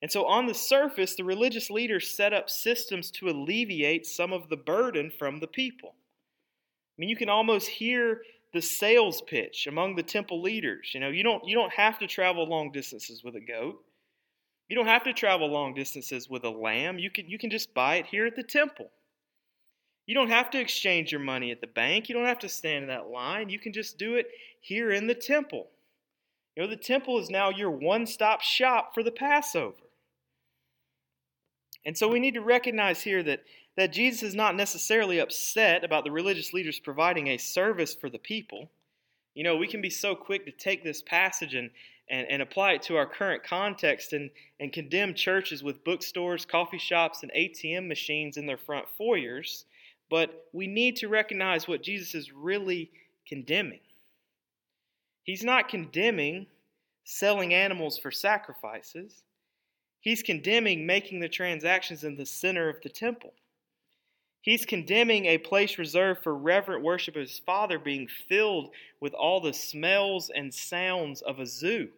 And 0.00 0.10
so, 0.10 0.24
on 0.24 0.46
the 0.46 0.54
surface, 0.54 1.16
the 1.16 1.24
religious 1.24 1.68
leaders 1.68 2.08
set 2.08 2.32
up 2.32 2.48
systems 2.48 3.10
to 3.10 3.28
alleviate 3.28 4.06
some 4.06 4.32
of 4.32 4.48
the 4.48 4.56
burden 4.56 5.10
from 5.10 5.40
the 5.40 5.48
people. 5.48 5.96
I 5.96 6.94
mean, 6.96 7.08
you 7.08 7.16
can 7.16 7.28
almost 7.28 7.68
hear 7.68 8.22
the 8.52 8.62
sales 8.62 9.20
pitch 9.22 9.66
among 9.66 9.96
the 9.96 10.04
temple 10.04 10.40
leaders. 10.40 10.92
You 10.94 11.00
know, 11.00 11.08
you 11.08 11.24
don't, 11.24 11.44
you 11.44 11.56
don't 11.56 11.72
have 11.72 11.98
to 11.98 12.06
travel 12.06 12.48
long 12.48 12.70
distances 12.70 13.24
with 13.24 13.34
a 13.34 13.40
goat. 13.40 13.84
You 14.68 14.76
don't 14.76 14.86
have 14.86 15.04
to 15.04 15.12
travel 15.12 15.50
long 15.50 15.74
distances 15.74 16.30
with 16.30 16.44
a 16.44 16.50
lamb. 16.50 17.00
You 17.00 17.10
can, 17.10 17.28
you 17.28 17.38
can 17.38 17.50
just 17.50 17.74
buy 17.74 17.96
it 17.96 18.06
here 18.06 18.26
at 18.26 18.36
the 18.36 18.44
temple. 18.44 18.90
You 20.08 20.14
don't 20.14 20.30
have 20.30 20.48
to 20.52 20.58
exchange 20.58 21.12
your 21.12 21.20
money 21.20 21.50
at 21.50 21.60
the 21.60 21.66
bank. 21.66 22.08
You 22.08 22.14
don't 22.14 22.24
have 22.24 22.38
to 22.38 22.48
stand 22.48 22.84
in 22.84 22.88
that 22.88 23.10
line. 23.10 23.50
You 23.50 23.58
can 23.58 23.74
just 23.74 23.98
do 23.98 24.14
it 24.14 24.26
here 24.58 24.90
in 24.90 25.06
the 25.06 25.14
temple. 25.14 25.68
You 26.56 26.62
know, 26.62 26.70
the 26.70 26.76
temple 26.76 27.18
is 27.18 27.28
now 27.28 27.50
your 27.50 27.70
one 27.70 28.06
stop 28.06 28.40
shop 28.40 28.94
for 28.94 29.02
the 29.02 29.10
Passover. 29.10 29.76
And 31.84 31.96
so 31.96 32.08
we 32.08 32.20
need 32.20 32.34
to 32.34 32.40
recognize 32.40 33.02
here 33.02 33.22
that, 33.22 33.40
that 33.76 33.92
Jesus 33.92 34.22
is 34.22 34.34
not 34.34 34.56
necessarily 34.56 35.18
upset 35.18 35.84
about 35.84 36.04
the 36.04 36.10
religious 36.10 36.54
leaders 36.54 36.80
providing 36.80 37.26
a 37.26 37.36
service 37.36 37.94
for 37.94 38.08
the 38.08 38.18
people. 38.18 38.70
You 39.34 39.44
know, 39.44 39.58
we 39.58 39.68
can 39.68 39.82
be 39.82 39.90
so 39.90 40.14
quick 40.14 40.46
to 40.46 40.52
take 40.52 40.82
this 40.82 41.02
passage 41.02 41.54
and, 41.54 41.68
and, 42.08 42.26
and 42.30 42.40
apply 42.40 42.72
it 42.72 42.82
to 42.84 42.96
our 42.96 43.06
current 43.06 43.44
context 43.44 44.14
and, 44.14 44.30
and 44.58 44.72
condemn 44.72 45.12
churches 45.12 45.62
with 45.62 45.84
bookstores, 45.84 46.46
coffee 46.46 46.78
shops, 46.78 47.22
and 47.22 47.30
ATM 47.32 47.88
machines 47.88 48.38
in 48.38 48.46
their 48.46 48.56
front 48.56 48.86
foyers. 48.96 49.66
But 50.10 50.46
we 50.52 50.66
need 50.66 50.96
to 50.96 51.08
recognize 51.08 51.68
what 51.68 51.82
Jesus 51.82 52.14
is 52.14 52.32
really 52.32 52.90
condemning. 53.26 53.80
He's 55.22 55.44
not 55.44 55.68
condemning 55.68 56.46
selling 57.04 57.52
animals 57.52 57.98
for 57.98 58.10
sacrifices. 58.10 59.22
He's 60.00 60.22
condemning 60.22 60.86
making 60.86 61.20
the 61.20 61.28
transactions 61.28 62.04
in 62.04 62.16
the 62.16 62.24
center 62.24 62.68
of 62.70 62.80
the 62.82 62.88
temple. 62.88 63.34
He's 64.40 64.64
condemning 64.64 65.26
a 65.26 65.36
place 65.36 65.76
reserved 65.76 66.22
for 66.22 66.34
reverent 66.34 66.82
worship 66.82 67.16
of 67.16 67.20
his 67.20 67.38
Father 67.38 67.78
being 67.78 68.08
filled 68.28 68.70
with 68.98 69.12
all 69.12 69.42
the 69.42 69.52
smells 69.52 70.30
and 70.34 70.54
sounds 70.54 71.20
of 71.20 71.38
a 71.38 71.44
zoo. 71.44 71.88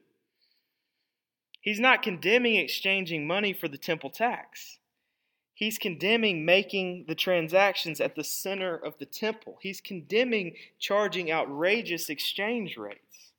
He's 1.60 1.78
not 1.78 2.02
condemning 2.02 2.56
exchanging 2.56 3.24
money 3.24 3.52
for 3.52 3.68
the 3.68 3.78
temple 3.78 4.10
tax. 4.10 4.79
He's 5.60 5.76
condemning 5.76 6.46
making 6.46 7.04
the 7.06 7.14
transactions 7.14 8.00
at 8.00 8.14
the 8.14 8.24
center 8.24 8.74
of 8.74 8.96
the 8.96 9.04
temple. 9.04 9.58
He's 9.60 9.82
condemning 9.82 10.54
charging 10.78 11.30
outrageous 11.30 12.08
exchange 12.08 12.78
rates. 12.78 13.34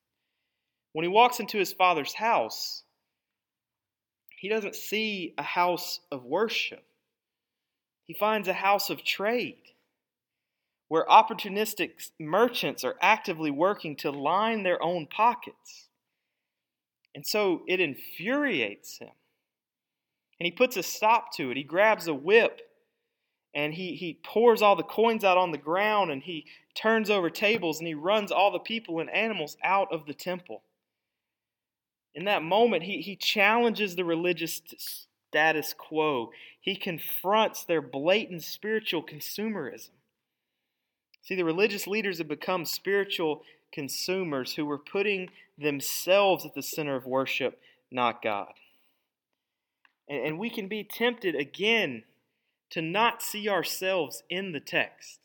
When 0.94 1.02
he 1.02 1.10
walks 1.10 1.40
into 1.40 1.58
his 1.58 1.74
father's 1.74 2.14
house, 2.14 2.84
he 4.40 4.50
doesn't 4.50 4.76
see 4.76 5.34
a 5.36 5.42
house 5.42 6.00
of 6.12 6.24
worship. 6.24 6.84
He 8.06 8.14
finds 8.14 8.48
a 8.48 8.54
house 8.54 8.92
of 8.92 9.04
trade 9.04 9.74
where 10.90 11.08
opportunistic 11.08 12.12
merchants 12.20 12.84
are 12.84 12.98
actively 13.02 13.50
working 13.50 13.96
to 13.96 14.12
line 14.12 14.62
their 14.62 14.82
own 14.84 15.08
pockets. 15.08 15.88
And 17.16 17.26
so 17.26 17.64
it 17.68 17.80
infuriates 17.80 19.00
him 19.00 19.10
and 20.42 20.46
he 20.48 20.52
puts 20.52 20.76
a 20.76 20.82
stop 20.82 21.32
to 21.32 21.52
it. 21.52 21.58
He 21.58 21.62
grabs 21.62 22.08
a 22.08 22.16
whip 22.16 22.62
and 23.54 23.76
he, 23.76 23.94
he 23.94 24.20
pours 24.24 24.64
all 24.64 24.76
the 24.76 24.82
coins 24.82 25.24
out 25.24 25.38
on 25.38 25.52
the 25.52 25.58
ground 25.60 26.10
and 26.10 26.24
he 26.24 26.48
turns 26.74 27.12
over 27.12 27.30
tables 27.30 27.78
and 27.78 27.88
he 27.88 27.94
runs 27.94 28.32
all 28.32 28.50
the 28.50 28.58
people 28.58 29.00
and 29.00 29.08
animals 29.12 29.56
out 29.64 29.94
of 29.94 30.08
the 30.08 30.16
temple. 30.16 30.64
In 32.16 32.26
that 32.26 32.42
moment, 32.42 32.82
he, 32.82 33.02
he 33.02 33.16
challenges 33.16 33.96
the 33.96 34.04
religious 34.04 34.64
status 35.30 35.76
quo. 35.78 36.32
He 36.60 36.76
confronts 36.76 37.64
their 37.64 37.80
blatant 37.80 38.42
spiritual 38.42 39.04
consumerism. 39.04 39.92
See, 41.22 41.36
the 41.36 41.46
religious 41.46 41.86
leaders 41.86 42.18
have 42.18 42.28
become 42.28 42.66
spiritual 42.66 43.44
consumers 43.72 44.56
who 44.56 44.66
were 44.66 44.80
putting 44.80 45.30
themselves 45.56 46.48
at 46.48 46.56
the 46.56 46.64
center 46.64 46.96
of 46.96 47.06
worship, 47.06 47.60
not 47.92 48.24
God. 48.24 48.54
And, 50.12 50.28
and 50.28 50.40
we 50.40 50.50
can 50.50 50.68
be 50.68 50.84
tempted 50.84 51.36
again 51.36 52.04
to 52.72 52.82
not 52.82 53.24
see 53.24 53.50
ourselves 53.50 54.22
in 54.30 54.52
the 54.52 54.60
text. 54.60 55.20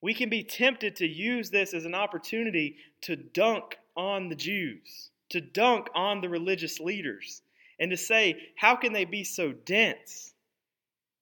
We 0.00 0.14
can 0.14 0.30
be 0.30 0.42
tempted 0.42 0.96
to 0.96 1.06
use 1.06 1.50
this 1.50 1.74
as 1.74 1.84
an 1.84 1.94
opportunity 1.94 2.76
to 3.02 3.16
dunk 3.16 3.78
on 3.96 4.28
the 4.28 4.34
Jews, 4.34 5.10
to 5.30 5.40
dunk 5.40 5.88
on 5.94 6.20
the 6.20 6.28
religious 6.28 6.80
leaders, 6.80 7.42
and 7.78 7.90
to 7.90 7.96
say, 7.96 8.50
how 8.56 8.76
can 8.76 8.92
they 8.92 9.04
be 9.04 9.24
so 9.24 9.52
dense? 9.52 10.32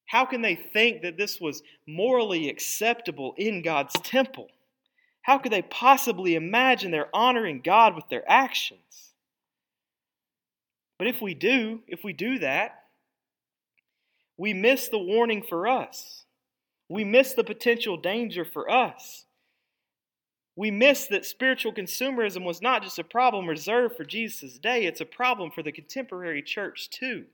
How 0.06 0.24
can 0.24 0.42
they 0.42 0.54
think 0.54 1.02
that 1.02 1.16
this 1.16 1.40
was 1.40 1.62
morally 1.86 2.48
acceptable 2.48 3.34
in 3.36 3.62
God's 3.62 3.94
temple? 4.02 4.48
How 5.22 5.38
could 5.38 5.52
they 5.52 5.62
possibly 5.62 6.36
imagine 6.36 6.90
they're 6.90 7.14
honoring 7.14 7.60
God 7.62 7.96
with 7.96 8.08
their 8.08 8.30
actions? 8.30 9.05
But 10.98 11.08
if 11.08 11.20
we 11.20 11.34
do, 11.34 11.80
if 11.86 12.04
we 12.04 12.12
do 12.12 12.38
that, 12.38 12.84
we 14.38 14.52
miss 14.52 14.88
the 14.88 14.98
warning 14.98 15.42
for 15.42 15.66
us. 15.66 16.24
We 16.88 17.04
miss 17.04 17.34
the 17.34 17.44
potential 17.44 17.96
danger 17.96 18.44
for 18.44 18.70
us. 18.70 19.26
We 20.54 20.70
miss 20.70 21.06
that 21.08 21.26
spiritual 21.26 21.74
consumerism 21.74 22.44
was 22.44 22.62
not 22.62 22.82
just 22.82 22.98
a 22.98 23.04
problem 23.04 23.46
reserved 23.46 23.96
for 23.96 24.04
Jesus' 24.04 24.58
day, 24.58 24.86
it's 24.86 25.02
a 25.02 25.06
problem 25.06 25.50
for 25.50 25.62
the 25.62 25.72
contemporary 25.72 26.42
church 26.42 26.88
too. 26.88 27.26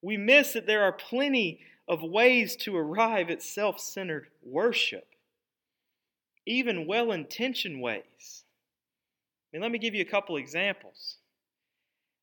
We 0.00 0.16
miss 0.16 0.54
that 0.54 0.66
there 0.66 0.82
are 0.82 0.92
plenty 0.92 1.60
of 1.86 2.02
ways 2.02 2.56
to 2.56 2.76
arrive 2.76 3.28
at 3.28 3.42
self 3.42 3.78
centered 3.78 4.28
worship, 4.42 5.06
even 6.46 6.86
well 6.86 7.12
intentioned 7.12 7.82
ways. 7.82 8.44
I 9.52 9.56
mean, 9.56 9.62
let 9.62 9.70
me 9.70 9.78
give 9.78 9.94
you 9.94 10.02
a 10.02 10.06
couple 10.06 10.38
examples. 10.38 11.18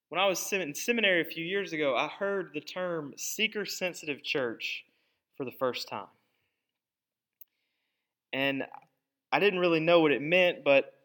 When 0.10 0.20
I 0.20 0.25
was 0.25 0.51
in 0.51 0.74
seminary 0.74 1.22
a 1.22 1.25
few 1.25 1.46
years 1.46 1.72
ago, 1.72 1.96
I 1.96 2.08
heard 2.08 2.50
the 2.54 2.62
term 2.62 3.13
seeker 3.16 3.63
sensitive 3.63 4.24
church 4.24 4.84
for 5.38 5.46
the 5.46 5.51
first 5.51 5.88
time. 5.88 6.08
And 8.34 8.63
I 9.32 9.39
didn't 9.39 9.60
really 9.60 9.80
know 9.80 10.00
what 10.00 10.12
it 10.12 10.24
meant, 10.24 10.63
but 10.63 10.96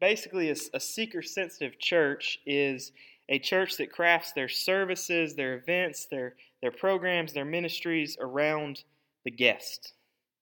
basically, 0.00 0.50
a, 0.50 0.56
a 0.72 0.80
seeker 0.80 1.20
sensitive 1.20 1.78
church 1.78 2.38
is 2.46 2.92
a 3.28 3.38
church 3.38 3.76
that 3.76 3.92
crafts 3.92 4.32
their 4.32 4.48
services, 4.48 5.34
their 5.34 5.56
events, 5.58 6.06
their, 6.10 6.34
their 6.62 6.72
programs, 6.72 7.34
their 7.34 7.44
ministries 7.44 8.16
around 8.18 8.82
the 9.26 9.30
guest. 9.30 9.92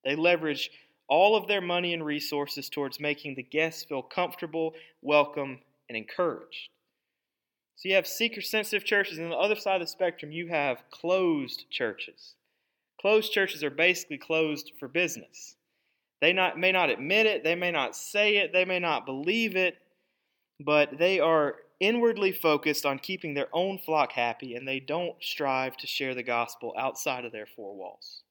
They 0.05 0.15
leverage 0.15 0.71
all 1.09 1.37
of 1.37 1.49
their 1.49 1.61
money 1.61 1.93
and 1.93 2.05
resources 2.05 2.69
towards 2.69 3.01
making 3.01 3.35
the 3.35 3.43
guests 3.43 3.83
feel 3.83 4.03
comfortable, 4.03 4.75
welcome, 5.01 5.59
and 5.89 5.99
encouraged. 5.99 6.71
So 7.83 7.89
you 7.89 7.97
have 7.97 8.07
seeker 8.07 8.41
sensitive 8.41 8.85
churches, 8.85 9.19
and 9.19 9.27
on 9.27 9.31
the 9.33 9.37
other 9.39 9.57
side 9.57 9.81
of 9.81 9.89
the 9.89 9.91
spectrum, 9.91 10.31
you 10.31 10.47
have 10.47 10.89
closed 10.93 11.65
churches. 11.69 12.37
Closed 13.01 13.33
churches 13.33 13.65
are 13.65 13.71
basically 13.71 14.19
closed 14.19 14.71
for 14.79 14.87
business. 14.87 15.57
They 16.21 16.33
not, 16.33 16.57
may 16.57 16.71
not 16.71 16.91
admit 16.91 17.27
it, 17.27 17.43
they 17.43 17.57
may 17.57 17.73
not 17.73 17.97
say 17.97 18.37
it, 18.37 18.53
they 18.53 18.65
may 18.65 18.79
not 18.79 19.05
believe 19.05 19.57
it, 19.57 19.79
but 20.61 20.97
they 20.97 21.19
are 21.19 21.57
inwardly 21.81 22.31
focused 22.31 22.87
on 22.87 23.01
keeping 23.01 23.35
their 23.35 23.49
own 23.53 23.79
flock 23.79 24.13
happy 24.13 24.55
and 24.55 24.69
they 24.69 24.79
don't 24.79 25.17
strive 25.21 25.77
to 25.79 25.89
share 25.89 26.15
the 26.15 26.23
gospel 26.23 26.73
outside 26.79 27.25
of 27.25 27.33
their 27.33 27.47
four 27.47 27.75
walls. 27.75 28.23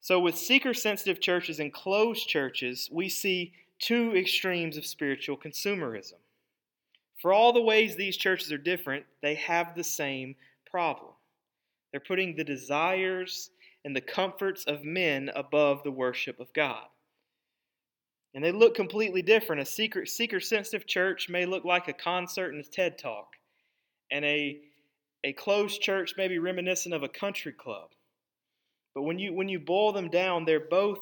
So, 0.00 0.18
with 0.18 0.36
seeker 0.36 0.74
sensitive 0.74 1.20
churches 1.20 1.60
and 1.60 1.72
closed 1.72 2.26
churches, 2.28 2.88
we 2.90 3.08
see 3.08 3.52
two 3.78 4.16
extremes 4.16 4.76
of 4.76 4.84
spiritual 4.84 5.36
consumerism. 5.36 6.14
For 7.20 7.32
all 7.32 7.52
the 7.52 7.60
ways 7.60 7.96
these 7.96 8.16
churches 8.16 8.50
are 8.50 8.58
different, 8.58 9.04
they 9.22 9.34
have 9.34 9.74
the 9.74 9.84
same 9.84 10.34
problem. 10.70 11.12
They're 11.90 12.00
putting 12.00 12.34
the 12.34 12.44
desires 12.44 13.50
and 13.84 13.94
the 13.94 14.00
comforts 14.00 14.64
of 14.64 14.84
men 14.84 15.30
above 15.34 15.82
the 15.82 15.90
worship 15.90 16.40
of 16.40 16.52
God. 16.52 16.84
And 18.34 18.44
they 18.44 18.52
look 18.52 18.74
completely 18.74 19.22
different. 19.22 19.60
A 19.60 19.66
secret, 19.66 20.08
seeker 20.08 20.40
sensitive 20.40 20.86
church 20.86 21.28
may 21.28 21.46
look 21.46 21.64
like 21.64 21.88
a 21.88 21.92
concert 21.92 22.54
and 22.54 22.64
a 22.64 22.68
TED 22.68 22.96
talk, 22.96 23.28
and 24.10 24.24
a, 24.24 24.60
a 25.24 25.32
closed 25.32 25.82
church 25.82 26.14
may 26.16 26.28
be 26.28 26.38
reminiscent 26.38 26.94
of 26.94 27.02
a 27.02 27.08
country 27.08 27.52
club. 27.52 27.90
But 28.94 29.02
when 29.02 29.18
you, 29.18 29.34
when 29.34 29.48
you 29.48 29.58
boil 29.58 29.92
them 29.92 30.08
down, 30.08 30.44
they're 30.44 30.60
both 30.60 31.00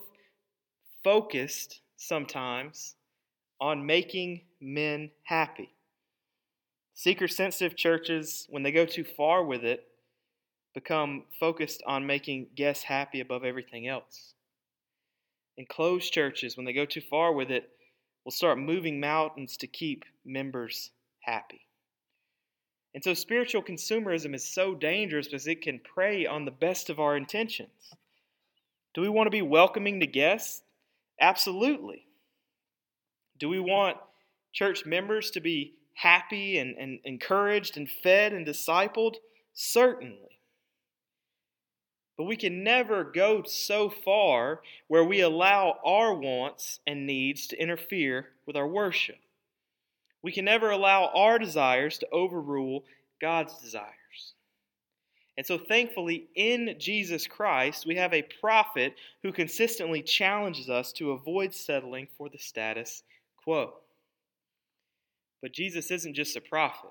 focused 1.04 1.80
sometimes 1.96 2.94
on 3.60 3.84
making 3.84 4.42
men 4.60 5.10
happy. 5.24 5.70
Seeker 6.98 7.28
sensitive 7.28 7.76
churches, 7.76 8.48
when 8.50 8.64
they 8.64 8.72
go 8.72 8.84
too 8.84 9.04
far 9.04 9.44
with 9.44 9.62
it, 9.62 9.86
become 10.74 11.26
focused 11.38 11.80
on 11.86 12.08
making 12.08 12.48
guests 12.56 12.82
happy 12.82 13.20
above 13.20 13.44
everything 13.44 13.86
else. 13.86 14.34
And 15.56 15.68
closed 15.68 16.12
churches, 16.12 16.56
when 16.56 16.66
they 16.66 16.72
go 16.72 16.84
too 16.84 17.00
far 17.00 17.32
with 17.32 17.52
it, 17.52 17.70
will 18.24 18.32
start 18.32 18.58
moving 18.58 18.98
mountains 18.98 19.56
to 19.58 19.68
keep 19.68 20.04
members 20.24 20.90
happy. 21.20 21.60
And 22.96 23.04
so 23.04 23.14
spiritual 23.14 23.62
consumerism 23.62 24.34
is 24.34 24.44
so 24.44 24.74
dangerous 24.74 25.28
because 25.28 25.46
it 25.46 25.62
can 25.62 25.78
prey 25.78 26.26
on 26.26 26.46
the 26.46 26.50
best 26.50 26.90
of 26.90 26.98
our 26.98 27.16
intentions. 27.16 27.94
Do 28.92 29.02
we 29.02 29.08
want 29.08 29.28
to 29.28 29.30
be 29.30 29.42
welcoming 29.42 30.00
to 30.00 30.06
guests? 30.08 30.62
Absolutely. 31.20 32.06
Do 33.38 33.48
we 33.48 33.60
want 33.60 33.98
church 34.52 34.84
members 34.84 35.30
to 35.30 35.40
be 35.40 35.74
happy 35.98 36.58
and, 36.58 36.76
and 36.76 37.00
encouraged 37.04 37.76
and 37.76 37.90
fed 37.90 38.32
and 38.32 38.46
discipled? 38.46 39.16
Certainly. 39.52 40.38
But 42.16 42.24
we 42.24 42.36
can 42.36 42.64
never 42.64 43.04
go 43.04 43.42
so 43.44 43.90
far 43.90 44.60
where 44.88 45.04
we 45.04 45.20
allow 45.20 45.78
our 45.84 46.14
wants 46.14 46.80
and 46.86 47.06
needs 47.06 47.46
to 47.48 47.60
interfere 47.60 48.28
with 48.46 48.56
our 48.56 48.66
worship. 48.66 49.18
We 50.22 50.32
can 50.32 50.44
never 50.44 50.70
allow 50.70 51.10
our 51.14 51.38
desires 51.38 51.98
to 51.98 52.10
overrule 52.10 52.84
God's 53.20 53.54
desires. 53.60 54.34
And 55.36 55.46
so, 55.46 55.58
thankfully, 55.58 56.26
in 56.34 56.74
Jesus 56.80 57.28
Christ, 57.28 57.86
we 57.86 57.94
have 57.94 58.12
a 58.12 58.26
prophet 58.40 58.94
who 59.22 59.32
consistently 59.32 60.02
challenges 60.02 60.68
us 60.68 60.92
to 60.94 61.12
avoid 61.12 61.54
settling 61.54 62.08
for 62.16 62.28
the 62.28 62.38
status 62.38 63.04
quo. 63.44 63.74
But 65.40 65.52
Jesus 65.52 65.90
isn't 65.90 66.14
just 66.14 66.36
a 66.36 66.40
prophet. 66.40 66.90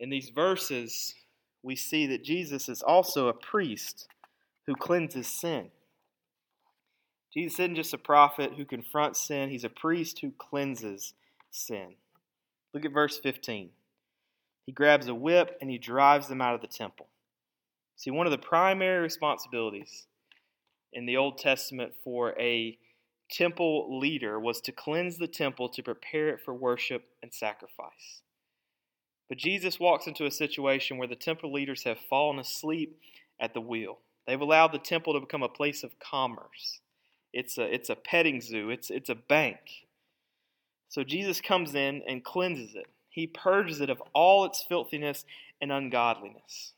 In 0.00 0.10
these 0.10 0.30
verses, 0.30 1.14
we 1.62 1.76
see 1.76 2.06
that 2.06 2.24
Jesus 2.24 2.68
is 2.68 2.82
also 2.82 3.28
a 3.28 3.32
priest 3.32 4.08
who 4.66 4.74
cleanses 4.74 5.26
sin. 5.26 5.70
Jesus 7.32 7.58
isn't 7.60 7.76
just 7.76 7.94
a 7.94 7.98
prophet 7.98 8.52
who 8.56 8.64
confronts 8.64 9.26
sin, 9.26 9.48
he's 9.48 9.64
a 9.64 9.70
priest 9.70 10.20
who 10.20 10.32
cleanses 10.32 11.14
sin. 11.50 11.94
Look 12.74 12.84
at 12.84 12.92
verse 12.92 13.18
15. 13.18 13.70
He 14.66 14.72
grabs 14.72 15.08
a 15.08 15.14
whip 15.14 15.56
and 15.60 15.70
he 15.70 15.78
drives 15.78 16.28
them 16.28 16.40
out 16.40 16.54
of 16.54 16.60
the 16.60 16.66
temple. 16.66 17.08
See, 17.96 18.10
one 18.10 18.26
of 18.26 18.32
the 18.32 18.38
primary 18.38 19.00
responsibilities 19.00 20.06
in 20.92 21.06
the 21.06 21.16
Old 21.16 21.38
Testament 21.38 21.92
for 22.02 22.38
a 22.38 22.78
temple 23.32 23.98
leader 23.98 24.38
was 24.38 24.60
to 24.60 24.72
cleanse 24.72 25.16
the 25.16 25.26
temple 25.26 25.68
to 25.70 25.82
prepare 25.82 26.28
it 26.28 26.40
for 26.44 26.54
worship 26.54 27.04
and 27.22 27.32
sacrifice. 27.32 28.22
But 29.28 29.38
Jesus 29.38 29.80
walks 29.80 30.06
into 30.06 30.26
a 30.26 30.30
situation 30.30 30.98
where 30.98 31.08
the 31.08 31.16
temple 31.16 31.52
leaders 31.52 31.84
have 31.84 31.98
fallen 32.10 32.38
asleep 32.38 33.00
at 33.40 33.54
the 33.54 33.60
wheel. 33.60 33.98
They've 34.26 34.40
allowed 34.40 34.72
the 34.72 34.78
temple 34.78 35.14
to 35.14 35.20
become 35.20 35.42
a 35.42 35.48
place 35.48 35.82
of 35.82 35.98
commerce. 35.98 36.80
It's 37.32 37.56
a, 37.56 37.62
it's 37.62 37.88
a 37.88 37.96
petting 37.96 38.40
zoo, 38.40 38.70
it's, 38.70 38.90
it's 38.90 39.08
a 39.08 39.14
bank. 39.14 39.58
So 40.90 41.02
Jesus 41.02 41.40
comes 41.40 41.74
in 41.74 42.02
and 42.06 42.22
cleanses 42.22 42.74
it. 42.74 42.86
He 43.08 43.26
purges 43.26 43.80
it 43.80 43.88
of 43.88 44.02
all 44.12 44.44
its 44.44 44.62
filthiness 44.62 45.24
and 45.60 45.72
ungodliness. 45.72 46.74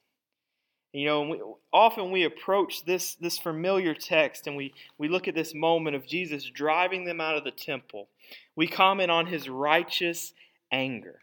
You 0.95 1.07
know, 1.07 1.23
we, 1.23 1.43
often 1.73 2.13
we 2.13 2.23
approach 2.23 2.85
this, 2.85 3.17
this 3.17 3.37
familiar 3.37 3.95
text 3.95 4.47
and 4.47 4.57
we, 4.57 4.73
we 4.97 5.09
look 5.09 5.27
at 5.27 5.35
this 5.35 5.53
moment 5.53 5.97
of 5.97 6.07
Jesus 6.07 6.49
driving 6.49 7.05
them 7.05 7.21
out 7.21 7.37
of 7.37 7.43
the 7.43 7.51
temple. 7.51 8.09
We 8.55 8.69
comment 8.69 9.11
on 9.11 9.27
his 9.27 9.49
righteous 9.49 10.33
anger. 10.71 11.19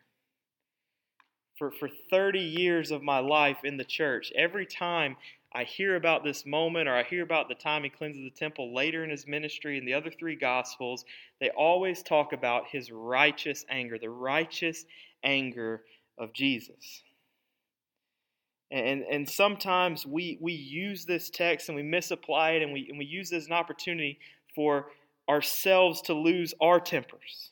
For, 1.58 1.72
for 1.72 1.88
30 2.10 2.40
years 2.40 2.92
of 2.92 3.02
my 3.02 3.20
life 3.20 3.60
in 3.64 3.78
the 3.78 3.86
church, 3.86 4.34
every 4.36 4.66
time 4.66 5.16
I 5.54 5.64
hear 5.64 5.96
about 5.96 6.26
this 6.26 6.46
moment 6.46 6.90
or 6.90 6.96
I 6.96 7.04
hear 7.04 7.24
about 7.24 7.48
the 7.48 7.56
time 7.56 7.84
he 7.84 7.90
cleanses 7.90 8.24
the 8.24 8.30
temple 8.30 8.74
later 8.74 9.06
in 9.06 9.10
his 9.10 9.26
ministry 9.26 9.78
in 9.78 9.86
the 9.86 9.94
other 9.94 10.12
three 10.12 10.36
gospels, 10.36 11.06
they 11.40 11.50
always 11.52 12.04
talk 12.04 12.34
about 12.34 12.68
his 12.68 12.92
righteous 12.92 13.64
anger, 13.70 13.98
the 13.98 14.10
righteous 14.10 14.84
anger 15.24 15.84
of 16.18 16.34
Jesus. 16.34 17.04
And, 18.72 19.04
and 19.04 19.28
sometimes 19.28 20.06
we, 20.06 20.38
we 20.40 20.54
use 20.54 21.06
this 21.06 21.30
text 21.30 21.68
and 21.68 21.76
we 21.76 21.84
misapply 21.84 22.52
it 22.52 22.64
and 22.64 22.72
we, 22.72 22.88
and 22.90 22.98
we 22.98 23.06
use 23.06 23.32
it 23.34 23.38
as 23.38 23.48
an 23.48 23.54
opportunity 23.54 24.18
for 24.56 24.88
ourselves 25.30 26.02
to 26.04 26.14
lose 26.14 26.54
our 26.62 26.80
tempers. 26.80 27.52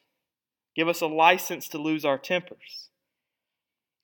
Give 0.75 0.88
us 0.88 1.01
a 1.01 1.08
license 1.08 1.67
to 1.69 1.77
lose 1.77 2.05
our 2.05 2.17
tempers. 2.17 2.89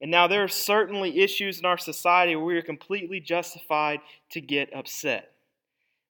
And 0.01 0.11
now 0.11 0.27
there 0.27 0.43
are 0.43 0.49
certainly 0.49 1.21
issues 1.21 1.59
in 1.59 1.65
our 1.65 1.77
society 1.77 2.35
where 2.35 2.45
we 2.45 2.57
are 2.57 2.61
completely 2.61 3.21
justified 3.21 4.01
to 4.31 4.41
get 4.41 4.75
upset. 4.75 5.31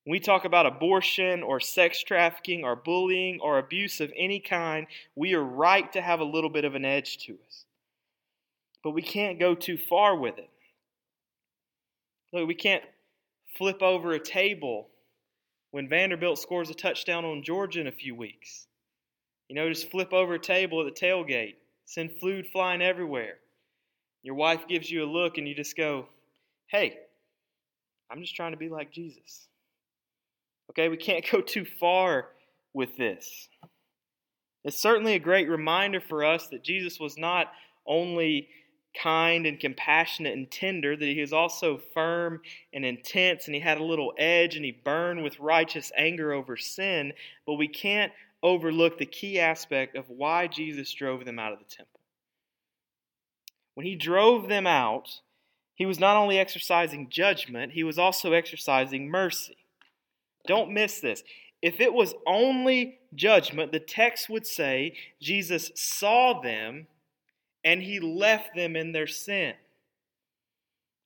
When 0.05 0.11
we 0.11 0.19
talk 0.19 0.43
about 0.43 0.65
abortion 0.65 1.43
or 1.43 1.59
sex 1.59 2.03
trafficking 2.03 2.63
or 2.63 2.75
bullying 2.75 3.39
or 3.41 3.59
abuse 3.59 4.01
of 4.01 4.11
any 4.17 4.39
kind, 4.39 4.87
we 5.15 5.33
are 5.35 5.43
right 5.43 5.91
to 5.93 6.01
have 6.01 6.19
a 6.19 6.25
little 6.25 6.49
bit 6.49 6.65
of 6.65 6.73
an 6.73 6.85
edge 6.85 7.19
to 7.25 7.33
us. 7.45 7.65
But 8.83 8.91
we 8.91 9.01
can't 9.03 9.39
go 9.39 9.53
too 9.53 9.77
far 9.77 10.15
with 10.15 10.37
it. 10.39 10.49
Look, 12.35 12.49
we 12.49 12.53
can't 12.53 12.83
flip 13.57 13.81
over 13.81 14.11
a 14.11 14.19
table 14.19 14.89
when 15.71 15.87
Vanderbilt 15.87 16.37
scores 16.37 16.69
a 16.69 16.73
touchdown 16.73 17.23
on 17.23 17.43
Georgia 17.43 17.79
in 17.79 17.87
a 17.87 17.93
few 17.93 18.13
weeks. 18.13 18.67
You 19.47 19.55
know, 19.55 19.69
just 19.69 19.89
flip 19.89 20.11
over 20.11 20.33
a 20.33 20.39
table 20.39 20.85
at 20.85 20.93
the 20.93 20.99
tailgate, 20.99 21.55
send 21.85 22.19
food 22.19 22.47
flying 22.51 22.81
everywhere. 22.81 23.35
Your 24.21 24.35
wife 24.35 24.67
gives 24.67 24.91
you 24.91 25.05
a 25.05 25.07
look 25.09 25.37
and 25.37 25.47
you 25.47 25.55
just 25.55 25.77
go, 25.77 26.07
hey, 26.67 26.97
I'm 28.11 28.21
just 28.21 28.35
trying 28.35 28.51
to 28.51 28.57
be 28.57 28.67
like 28.67 28.91
Jesus. 28.91 29.47
Okay, 30.71 30.89
we 30.89 30.97
can't 30.97 31.25
go 31.31 31.39
too 31.39 31.63
far 31.79 32.31
with 32.73 32.97
this. 32.97 33.47
It's 34.65 34.81
certainly 34.81 35.13
a 35.13 35.19
great 35.19 35.47
reminder 35.47 36.01
for 36.01 36.25
us 36.25 36.47
that 36.49 36.65
Jesus 36.65 36.99
was 36.99 37.17
not 37.17 37.47
only 37.87 38.49
kind 39.01 39.45
and 39.45 39.59
compassionate 39.59 40.33
and 40.33 40.49
tender, 40.49 40.95
that 40.95 41.05
he 41.05 41.21
was 41.21 41.33
also 41.33 41.79
firm 41.93 42.41
and 42.73 42.85
intense, 42.85 43.45
and 43.45 43.55
he 43.55 43.61
had 43.61 43.79
a 43.79 43.83
little 43.83 44.13
edge, 44.17 44.55
and 44.55 44.65
he 44.65 44.71
burned 44.71 45.23
with 45.23 45.39
righteous 45.39 45.91
anger 45.97 46.33
over 46.33 46.57
sin. 46.57 47.13
But 47.45 47.55
we 47.55 47.67
can't 47.67 48.11
overlook 48.43 48.97
the 48.97 49.05
key 49.05 49.39
aspect 49.39 49.95
of 49.95 50.09
why 50.09 50.47
Jesus 50.47 50.93
drove 50.93 51.25
them 51.25 51.39
out 51.39 51.53
of 51.53 51.59
the 51.59 51.65
temple. 51.65 51.99
When 53.73 53.85
he 53.85 53.95
drove 53.95 54.47
them 54.47 54.67
out, 54.67 55.21
he 55.75 55.85
was 55.85 55.99
not 55.99 56.15
only 56.15 56.39
exercising 56.39 57.09
judgment, 57.09 57.73
he 57.73 57.83
was 57.83 57.99
also 57.99 58.31
exercising 58.31 59.09
mercy. 59.09 59.57
Don't 60.47 60.71
miss 60.71 61.01
this. 61.01 61.23
If 61.61 61.79
it 61.79 61.93
was 61.93 62.13
only 62.25 62.99
judgment, 63.15 63.71
the 63.71 63.79
text 63.79 64.29
would 64.29 64.45
say 64.45 64.95
Jesus 65.21 65.71
saw 65.75 66.39
them 66.39 66.87
and 67.65 67.81
he 67.81 67.99
left 67.99 68.55
them 68.55 68.75
in 68.75 68.93
their 68.93 69.07
sin. 69.07 69.55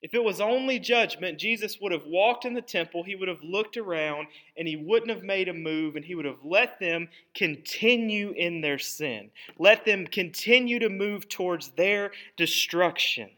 If 0.01 0.13
it 0.13 0.23
was 0.23 0.39
only 0.39 0.79
judgment, 0.79 1.39
Jesus 1.39 1.79
would 1.81 1.91
have 1.91 2.05
walked 2.05 2.45
in 2.45 2.53
the 2.53 2.61
temple, 2.61 3.03
he 3.03 3.15
would 3.15 3.27
have 3.27 3.43
looked 3.43 3.75
around, 3.75 4.27
and 4.57 4.67
he 4.67 4.77
wouldn't 4.77 5.11
have 5.11 5.23
made 5.23 5.49
a 5.49 5.53
move, 5.53 5.95
and 5.95 6.05
he 6.05 6.15
would 6.15 6.25
have 6.25 6.43
let 6.43 6.79
them 6.79 7.09
continue 7.33 8.31
in 8.31 8.61
their 8.61 8.77
sin. 8.77 9.31
Let 9.57 9.85
them 9.85 10.05
continue 10.07 10.79
to 10.79 10.89
move 10.89 11.27
towards 11.27 11.69
their 11.69 12.11
destruction. 12.37 13.29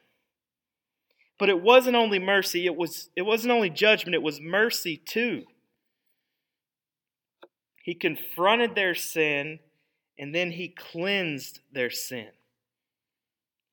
But 1.39 1.49
it 1.49 1.61
wasn't 1.61 1.95
only 1.95 2.19
mercy, 2.19 2.67
it, 2.67 2.75
was, 2.75 3.09
it 3.15 3.23
wasn't 3.23 3.53
only 3.53 3.71
judgment, 3.71 4.13
it 4.13 4.21
was 4.21 4.39
mercy 4.39 4.97
too. 4.97 5.45
He 7.83 7.95
confronted 7.95 8.75
their 8.75 8.93
sin, 8.93 9.59
and 10.19 10.35
then 10.35 10.51
he 10.51 10.67
cleansed 10.67 11.61
their 11.71 11.89
sin. 11.89 12.29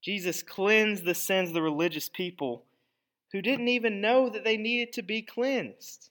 Jesus 0.08 0.42
cleansed 0.42 1.04
the 1.04 1.14
sins 1.14 1.50
of 1.50 1.54
the 1.54 1.60
religious 1.60 2.08
people 2.08 2.64
who 3.30 3.42
didn't 3.42 3.68
even 3.68 4.00
know 4.00 4.30
that 4.30 4.42
they 4.42 4.56
needed 4.56 4.94
to 4.94 5.02
be 5.02 5.20
cleansed. 5.20 6.08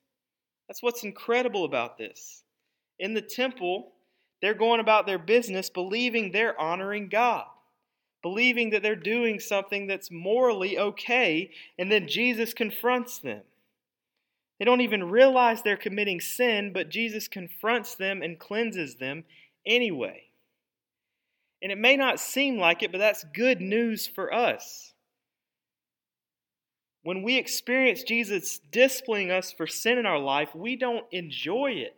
That's 0.67 0.83
what's 0.83 1.03
incredible 1.03 1.65
about 1.65 1.97
this. 1.97 2.43
In 2.99 3.15
the 3.15 3.23
temple, 3.23 3.93
they're 4.39 4.53
going 4.53 4.81
about 4.81 5.07
their 5.07 5.17
business 5.17 5.71
believing 5.71 6.31
they're 6.31 6.61
honoring 6.61 7.09
God, 7.09 7.45
believing 8.21 8.69
that 8.69 8.83
they're 8.83 8.95
doing 8.95 9.39
something 9.39 9.87
that's 9.87 10.11
morally 10.11 10.77
okay, 10.77 11.49
and 11.79 11.91
then 11.91 12.07
Jesus 12.07 12.53
confronts 12.53 13.17
them. 13.17 13.41
They 14.59 14.65
don't 14.65 14.81
even 14.81 15.09
realize 15.09 15.63
they're 15.63 15.75
committing 15.75 16.21
sin, 16.21 16.71
but 16.71 16.89
Jesus 16.89 17.27
confronts 17.27 17.95
them 17.95 18.21
and 18.21 18.37
cleanses 18.37 18.97
them 18.97 19.23
anyway. 19.65 20.26
And 21.61 21.71
it 21.71 21.77
may 21.77 21.97
not 21.97 22.19
seem 22.19 22.57
like 22.57 22.83
it, 22.83 22.91
but 22.91 22.99
that's 22.99 23.25
good 23.33 23.61
news 23.61 24.07
for 24.07 24.33
us. 24.33 24.93
When 27.03 27.23
we 27.23 27.37
experience 27.37 28.03
Jesus 28.03 28.59
disciplining 28.71 29.31
us 29.31 29.51
for 29.51 29.65
sin 29.65 29.97
in 29.97 30.05
our 30.05 30.19
life, 30.19 30.53
we 30.53 30.75
don't 30.75 31.05
enjoy 31.11 31.71
it. 31.71 31.95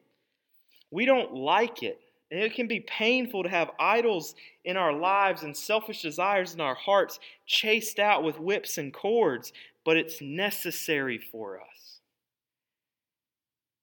We 0.92 1.06
don't 1.06 1.34
like 1.34 1.84
it. 1.84 2.00
And 2.32 2.42
it 2.42 2.54
can 2.54 2.68
be 2.68 2.82
painful 2.82 3.44
to 3.44 3.50
have 3.50 3.72
idols 3.80 4.36
in 4.64 4.78
our 4.78 4.94
lives 4.94 5.42
and 5.42 5.58
selfish 5.58 6.04
desires 6.04 6.54
in 6.54 6.62
our 6.62 6.76
hearts 6.76 7.20
chased 7.48 7.98
out 7.98 8.24
with 8.24 8.40
whips 8.40 8.78
and 8.78 8.94
cords, 8.94 9.52
but 9.84 9.98
it's 9.98 10.22
necessary 10.22 11.18
for 11.18 11.60
us. 11.60 12.02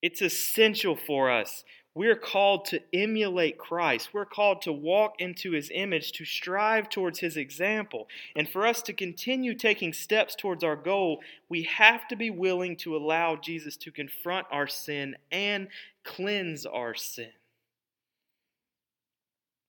It's 0.01 0.23
essential 0.23 0.95
for 0.95 1.31
us. 1.31 1.65
We're 1.96 2.14
called 2.14 2.66
to 2.66 2.82
emulate 2.92 3.56
Christ. 3.56 4.11
We're 4.12 4.26
called 4.26 4.61
to 4.62 4.72
walk 4.72 5.14
into 5.18 5.52
his 5.52 5.70
image, 5.72 6.12
to 6.12 6.26
strive 6.26 6.90
towards 6.90 7.20
his 7.20 7.38
example. 7.38 8.06
And 8.37 8.46
for 8.46 8.66
us 8.66 8.82
to 8.82 8.92
continue 8.92 9.54
taking 9.54 9.94
steps 9.94 10.35
towards 10.35 10.62
our 10.62 10.76
goal, 10.76 11.20
we 11.48 11.62
have 11.62 12.06
to 12.09 12.16
be 12.16 12.28
willing 12.28 12.76
to 12.76 12.94
allow 12.94 13.37
Jesus 13.37 13.78
to 13.78 13.90
confront 13.90 14.46
our 14.50 14.66
sin 14.66 15.16
and 15.32 15.68
cleanse 16.04 16.66
our 16.66 16.94
sin. 16.94 17.30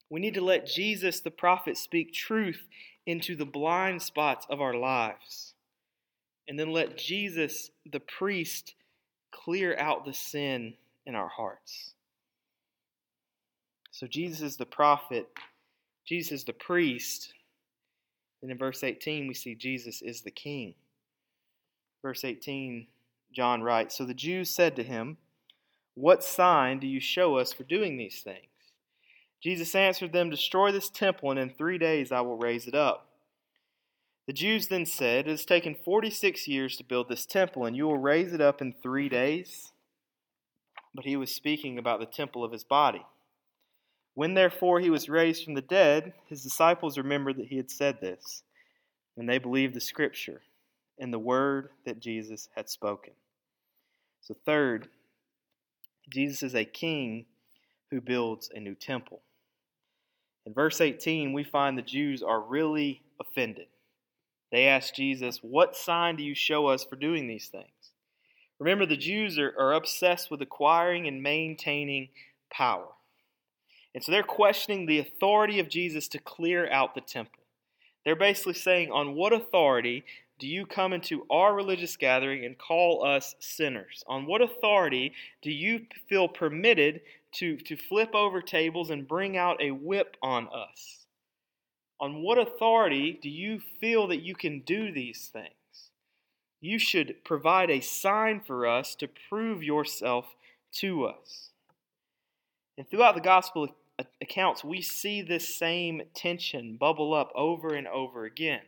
We 0.09 0.19
need 0.19 0.33
to 0.33 0.43
let 0.43 0.67
Jesus, 0.67 1.21
the 1.21 1.31
prophet, 1.31 1.77
speak 1.77 2.11
truth 2.11 2.67
into 3.05 3.37
the 3.37 3.45
blind 3.45 4.01
spots 4.01 4.45
of 4.49 4.59
our 4.59 4.73
lives. 4.73 5.53
And 6.45 6.59
then 6.59 6.73
let 6.73 6.97
Jesus, 6.97 7.71
the 7.89 8.01
priest, 8.01 8.75
clear 9.31 9.77
out 9.79 10.03
the 10.03 10.13
sin 10.13 10.73
in 11.05 11.15
our 11.15 11.29
hearts. 11.29 11.93
So 13.97 14.05
Jesus 14.05 14.41
is 14.41 14.57
the 14.57 14.65
prophet, 14.67 15.27
Jesus 16.05 16.31
is 16.31 16.43
the 16.43 16.53
priest. 16.53 17.33
And 18.43 18.51
in 18.51 18.57
verse 18.59 18.83
18, 18.83 19.27
we 19.27 19.33
see 19.33 19.55
Jesus 19.55 20.03
is 20.03 20.21
the 20.21 20.29
king. 20.29 20.75
Verse 22.03 22.23
18, 22.23 22.85
John 23.33 23.63
writes 23.63 23.97
So 23.97 24.05
the 24.05 24.13
Jews 24.13 24.51
said 24.51 24.75
to 24.75 24.83
him, 24.83 25.17
What 25.95 26.23
sign 26.23 26.77
do 26.77 26.85
you 26.85 26.99
show 26.99 27.37
us 27.37 27.51
for 27.51 27.63
doing 27.63 27.97
these 27.97 28.21
things? 28.21 28.45
Jesus 29.41 29.73
answered 29.73 30.13
them, 30.13 30.29
Destroy 30.29 30.71
this 30.71 30.91
temple, 30.91 31.31
and 31.31 31.39
in 31.39 31.49
three 31.49 31.79
days 31.79 32.11
I 32.11 32.21
will 32.21 32.37
raise 32.37 32.67
it 32.67 32.75
up. 32.75 33.09
The 34.27 34.33
Jews 34.33 34.67
then 34.67 34.85
said, 34.85 35.25
It 35.25 35.31
has 35.31 35.43
taken 35.43 35.73
46 35.73 36.47
years 36.47 36.77
to 36.77 36.83
build 36.83 37.09
this 37.09 37.25
temple, 37.25 37.65
and 37.65 37.75
you 37.75 37.87
will 37.87 37.97
raise 37.97 38.31
it 38.31 38.41
up 38.41 38.61
in 38.61 38.73
three 38.73 39.09
days? 39.09 39.71
But 40.93 41.05
he 41.05 41.17
was 41.17 41.33
speaking 41.33 41.79
about 41.79 41.99
the 41.99 42.05
temple 42.05 42.43
of 42.43 42.51
his 42.51 42.63
body. 42.63 43.03
When 44.17 44.33
therefore 44.33 44.79
he 44.79 44.89
was 44.89 45.09
raised 45.09 45.43
from 45.43 45.53
the 45.53 45.61
dead, 45.61 46.11
his 46.25 46.41
disciples 46.41 46.97
remembered 46.97 47.37
that 47.37 47.49
he 47.49 47.57
had 47.57 47.69
said 47.69 48.01
this, 48.01 48.41
and 49.15 49.29
they 49.29 49.37
believed 49.37 49.75
the 49.75 49.79
scripture 49.79 50.41
and 50.97 51.13
the 51.13 51.19
word 51.19 51.69
that 51.85 51.99
Jesus 51.99 52.49
had 52.55 52.67
spoken. 52.67 53.13
So, 54.21 54.35
third, 54.43 54.87
Jesus 56.09 56.41
is 56.41 56.55
a 56.55 56.65
king 56.65 57.27
who 57.91 58.01
builds 58.01 58.49
a 58.55 58.59
new 58.59 58.73
temple. 58.73 59.21
In 60.47 60.53
verse 60.55 60.81
18, 60.81 61.31
we 61.31 61.43
find 61.43 61.77
the 61.77 61.83
Jews 61.83 62.23
are 62.23 62.41
really 62.41 63.03
offended. 63.21 63.67
They 64.51 64.65
ask 64.65 64.95
Jesus, 64.95 65.43
What 65.43 65.75
sign 65.75 66.15
do 66.15 66.23
you 66.23 66.33
show 66.33 66.65
us 66.65 66.83
for 66.83 66.95
doing 66.95 67.27
these 67.27 67.49
things? 67.49 67.91
Remember, 68.57 68.87
the 68.87 68.97
Jews 68.97 69.37
are, 69.37 69.53
are 69.59 69.73
obsessed 69.73 70.31
with 70.31 70.41
acquiring 70.41 71.07
and 71.07 71.21
maintaining 71.21 72.09
power. 72.49 72.87
And 73.97 74.03
so 74.03 74.11
they're 74.11 74.21
questioning 74.21 74.85
the 74.85 74.99
authority 74.99 75.59
of 75.59 75.69
Jesus 75.69 76.07
to 76.09 76.19
clear 76.19 76.69
out 76.69 76.93
the 76.93 77.01
temple. 77.01 77.41
They're 78.05 78.15
basically 78.15 78.53
saying, 78.53 78.91
On 78.91 79.15
what 79.15 79.33
authority 79.33 80.03
do 80.37 80.45
you 80.45 80.67
come 80.67 80.93
into 80.93 81.25
our 81.31 81.55
religious 81.55 81.97
gathering 81.97 82.45
and 82.45 82.59
call 82.59 83.03
us 83.03 83.33
sinners? 83.39 84.03
On 84.05 84.27
what 84.27 84.43
authority 84.43 85.13
do 85.41 85.49
you 85.49 85.87
feel 86.07 86.27
permitted 86.27 87.01
to, 87.37 87.57
to 87.57 87.75
flip 87.75 88.13
over 88.13 88.39
tables 88.39 88.91
and 88.91 89.07
bring 89.07 89.35
out 89.35 89.59
a 89.59 89.71
whip 89.71 90.15
on 90.21 90.47
us? 90.49 91.07
On 91.99 92.21
what 92.21 92.37
authority 92.37 93.17
do 93.19 93.29
you 93.29 93.59
feel 93.81 94.05
that 94.09 94.21
you 94.21 94.35
can 94.35 94.59
do 94.59 94.91
these 94.91 95.31
things? 95.33 95.89
You 96.61 96.77
should 96.77 97.25
provide 97.25 97.71
a 97.71 97.79
sign 97.79 98.41
for 98.45 98.67
us 98.67 98.93
to 98.93 99.09
prove 99.27 99.63
yourself 99.63 100.35
to 100.73 101.05
us. 101.05 101.49
And 102.77 102.87
throughout 102.87 103.15
the 103.15 103.21
Gospel 103.21 103.69
accounts, 104.21 104.63
we 104.63 104.81
see 104.81 105.21
this 105.21 105.57
same 105.57 106.01
tension 106.13 106.77
bubble 106.77 107.13
up 107.13 107.31
over 107.35 107.73
and 107.73 107.87
over 107.87 108.25
again. 108.25 108.61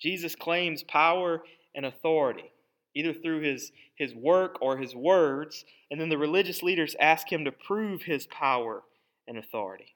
Jesus 0.00 0.34
claims 0.34 0.82
power 0.82 1.42
and 1.74 1.86
authority, 1.86 2.52
either 2.94 3.12
through 3.12 3.40
his, 3.40 3.72
his 3.96 4.14
work 4.14 4.58
or 4.60 4.76
his 4.76 4.94
words, 4.94 5.64
and 5.90 6.00
then 6.00 6.08
the 6.08 6.18
religious 6.18 6.62
leaders 6.62 6.94
ask 7.00 7.30
him 7.32 7.44
to 7.44 7.52
prove 7.52 8.02
his 8.02 8.26
power 8.26 8.82
and 9.26 9.38
authority. 9.38 9.94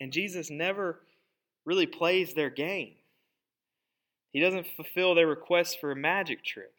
And 0.00 0.12
Jesus 0.12 0.50
never 0.50 1.00
really 1.64 1.86
plays 1.86 2.34
their 2.34 2.50
game. 2.50 2.94
He 4.32 4.40
doesn't 4.40 4.66
fulfill 4.74 5.14
their 5.14 5.28
request 5.28 5.78
for 5.80 5.92
a 5.92 5.96
magic 5.96 6.44
trick. 6.44 6.72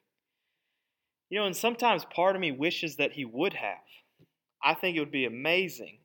You 1.30 1.39
know, 1.39 1.45
and 1.45 1.56
sometimes 1.56 2.06
part 2.06 2.36
of 2.36 2.41
me 2.41 2.52
wishes 2.52 2.98
that 2.98 3.13
he 3.13 3.26
would 3.26 3.54
have. 3.54 3.78
I 4.63 4.74
think 4.74 4.95
it 4.95 5.00
would 5.00 5.12
be 5.12 5.26
amazing 5.26 6.00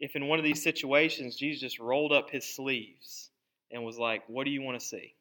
if 0.00 0.14
in 0.16 0.26
one 0.26 0.38
of 0.38 0.44
these 0.44 0.62
situations 0.62 1.36
Jesus 1.36 1.60
just 1.60 1.78
rolled 1.78 2.12
up 2.12 2.30
his 2.30 2.44
sleeves 2.44 3.30
and 3.70 3.84
was 3.84 3.98
like, 3.98 4.22
What 4.28 4.44
do 4.44 4.50
you 4.50 4.62
want 4.62 4.78
to 4.80 4.86
see? 4.86 5.14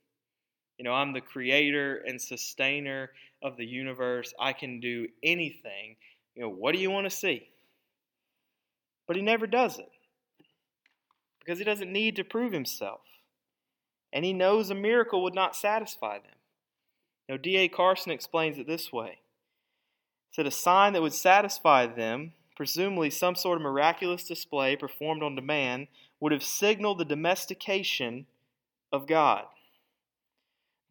You 0.78 0.84
know, 0.84 0.94
I'm 0.94 1.14
the 1.14 1.22
creator 1.22 2.04
and 2.08 2.22
sustainer 2.22 3.12
of 3.42 3.58
the 3.58 3.66
universe. 3.66 4.34
I 4.40 4.54
can 4.54 4.80
do 4.80 5.08
anything. 5.24 5.96
You 6.36 6.44
know, 6.44 6.50
what 6.50 6.74
do 6.74 6.80
you 6.80 6.92
want 6.92 7.06
to 7.06 7.16
see? 7.16 7.48
But 9.08 9.16
he 9.16 9.22
never 9.22 9.48
does 9.48 9.80
it 9.80 9.90
because 11.40 11.58
he 11.58 11.66
doesn't 11.66 11.92
need 11.92 12.18
to 12.18 12.24
prove 12.24 12.52
himself. 12.52 13.02
And 14.14 14.24
he 14.24 14.34
knows 14.34 14.70
a 14.70 14.76
miracle 14.76 15.24
would 15.24 15.34
not 15.36 15.56
satisfy 15.56 16.20
them. 16.20 16.36
You 17.28 17.36
know, 17.36 17.38
D.A. 17.38 17.68
Carson 17.70 18.12
explains 18.12 18.58
it 18.58 18.68
this 18.68 18.92
way. 18.92 19.20
Said, 20.32 20.46
A 20.46 20.52
sign 20.52 20.94
that 20.94 21.02
would 21.02 21.14
satisfy 21.14 21.88
them 21.88 22.34
presumably 22.58 23.12
some 23.12 23.36
sort 23.36 23.58
of 23.58 23.62
miraculous 23.62 24.24
display 24.24 24.76
performed 24.76 25.22
on 25.22 25.36
demand, 25.36 25.88
would 26.20 26.32
have 26.32 26.44
signaled 26.44 26.98
the 26.98 27.06
domestication 27.06 28.26
of 28.92 29.06
God. 29.06 29.44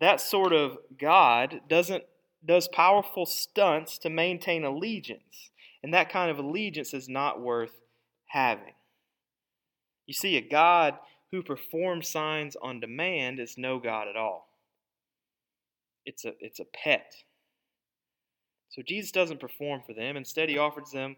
That 0.00 0.20
sort 0.20 0.52
of 0.52 0.78
God 0.96 1.62
doesn't 1.68 2.04
does 2.44 2.68
powerful 2.68 3.26
stunts 3.26 3.98
to 3.98 4.08
maintain 4.08 4.62
allegiance, 4.62 5.50
and 5.82 5.92
that 5.92 6.08
kind 6.08 6.30
of 6.30 6.38
allegiance 6.38 6.94
is 6.94 7.08
not 7.08 7.40
worth 7.40 7.80
having. 8.26 8.74
You 10.06 10.14
see, 10.14 10.36
a 10.36 10.48
God 10.48 10.94
who 11.32 11.42
performs 11.42 12.08
signs 12.08 12.54
on 12.62 12.78
demand 12.78 13.40
is 13.40 13.58
no 13.58 13.80
God 13.80 14.06
at 14.06 14.16
all. 14.16 14.48
It's 16.04 16.24
a, 16.24 16.34
it's 16.38 16.60
a 16.60 16.64
pet. 16.64 17.14
So 18.68 18.82
Jesus 18.86 19.10
doesn't 19.10 19.40
perform 19.40 19.82
for 19.84 19.92
them. 19.92 20.16
Instead, 20.16 20.48
he 20.48 20.58
offers 20.58 20.90
them 20.92 21.16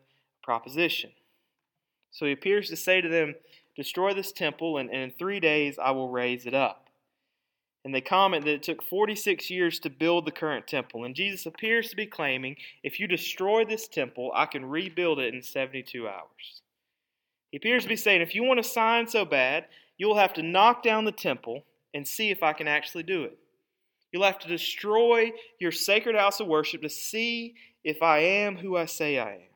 proposition. 0.49 1.11
So 2.11 2.25
he 2.25 2.33
appears 2.33 2.71
to 2.71 2.77
say 2.77 3.03
to 3.03 3.09
them, 3.11 3.35
Destroy 3.77 4.15
this 4.15 4.33
temple, 4.33 4.79
and, 4.79 4.89
and 4.89 5.03
in 5.03 5.11
three 5.11 5.41
days 5.41 5.79
I 5.79 5.91
will 5.91 6.09
raise 6.09 6.47
it 6.47 6.55
up. 6.55 6.87
And 7.85 7.95
they 7.95 8.01
comment 8.01 8.47
that 8.47 8.55
it 8.55 8.63
took 8.63 8.83
46 8.83 9.51
years 9.51 9.79
to 9.81 9.91
build 9.91 10.25
the 10.25 10.33
current 10.33 10.67
temple. 10.67 11.05
And 11.05 11.15
Jesus 11.15 11.45
appears 11.45 11.91
to 11.91 11.97
be 11.97 12.07
claiming, 12.07 12.57
If 12.83 12.99
you 12.99 13.07
destroy 13.07 13.67
this 13.67 13.89
temple, 13.89 14.33
I 14.35 14.47
can 14.47 14.65
rebuild 14.65 15.19
it 15.19 15.35
in 15.35 15.43
72 15.43 16.09
hours. 16.09 16.63
He 17.51 17.59
appears 17.59 17.83
to 17.83 17.91
be 17.91 17.97
saying, 17.97 18.23
If 18.23 18.35
you 18.35 18.43
want 18.43 18.59
a 18.59 18.65
sign 18.65 19.07
so 19.07 19.27
bad, 19.27 19.67
you'll 19.99 20.17
have 20.17 20.33
to 20.33 20.43
knock 20.43 20.83
down 20.83 21.05
the 21.05 21.13
temple 21.13 21.65
and 21.93 22.09
see 22.09 22.31
if 22.31 22.43
I 22.43 22.55
can 22.55 22.69
actually 22.69 23.03
do 23.03 23.25
it. 23.25 23.37
You'll 24.13 24.25
have 24.25 24.39
to 24.39 24.49
destroy 24.49 25.33
your 25.61 25.73
sacred 25.73 26.17
house 26.17 26.41
of 26.41 26.47
worship 26.47 26.81
to 26.81 26.89
see 26.89 27.55
if 27.85 28.03
I 28.03 28.21
am 28.21 28.57
who 28.57 28.79
I 28.79 28.87
say 28.87 29.19
I 29.19 29.35
am. 29.35 29.48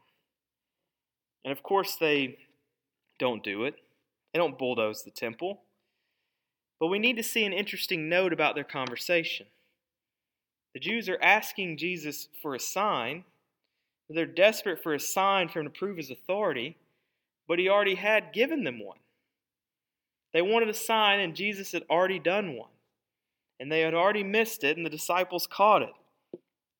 And 1.44 1.52
of 1.52 1.62
course, 1.62 1.96
they 1.96 2.38
don't 3.18 3.42
do 3.42 3.64
it, 3.64 3.74
they 4.32 4.38
don't 4.38 4.58
bulldoze 4.58 5.02
the 5.02 5.10
temple. 5.10 5.62
But 6.80 6.88
we 6.88 6.98
need 6.98 7.16
to 7.16 7.22
see 7.22 7.44
an 7.44 7.52
interesting 7.52 8.08
note 8.08 8.32
about 8.32 8.54
their 8.54 8.64
conversation. 8.64 9.46
The 10.74 10.80
Jews 10.80 11.08
are 11.08 11.18
asking 11.22 11.76
Jesus 11.76 12.28
for 12.40 12.54
a 12.54 12.60
sign. 12.60 13.24
They're 14.08 14.26
desperate 14.26 14.82
for 14.82 14.94
a 14.94 15.00
sign 15.00 15.48
for 15.48 15.60
him 15.60 15.66
to 15.66 15.70
prove 15.70 15.96
his 15.96 16.10
authority, 16.10 16.76
but 17.46 17.58
he 17.58 17.68
already 17.68 17.94
had 17.94 18.32
given 18.32 18.64
them 18.64 18.84
one. 18.84 18.98
They 20.32 20.42
wanted 20.42 20.68
a 20.68 20.74
sign, 20.74 21.20
and 21.20 21.36
Jesus 21.36 21.72
had 21.72 21.84
already 21.90 22.18
done 22.18 22.56
one. 22.56 22.70
And 23.60 23.70
they 23.70 23.80
had 23.80 23.94
already 23.94 24.24
missed 24.24 24.64
it, 24.64 24.76
and 24.76 24.84
the 24.84 24.90
disciples 24.90 25.46
caught 25.46 25.82
it. 25.82 25.92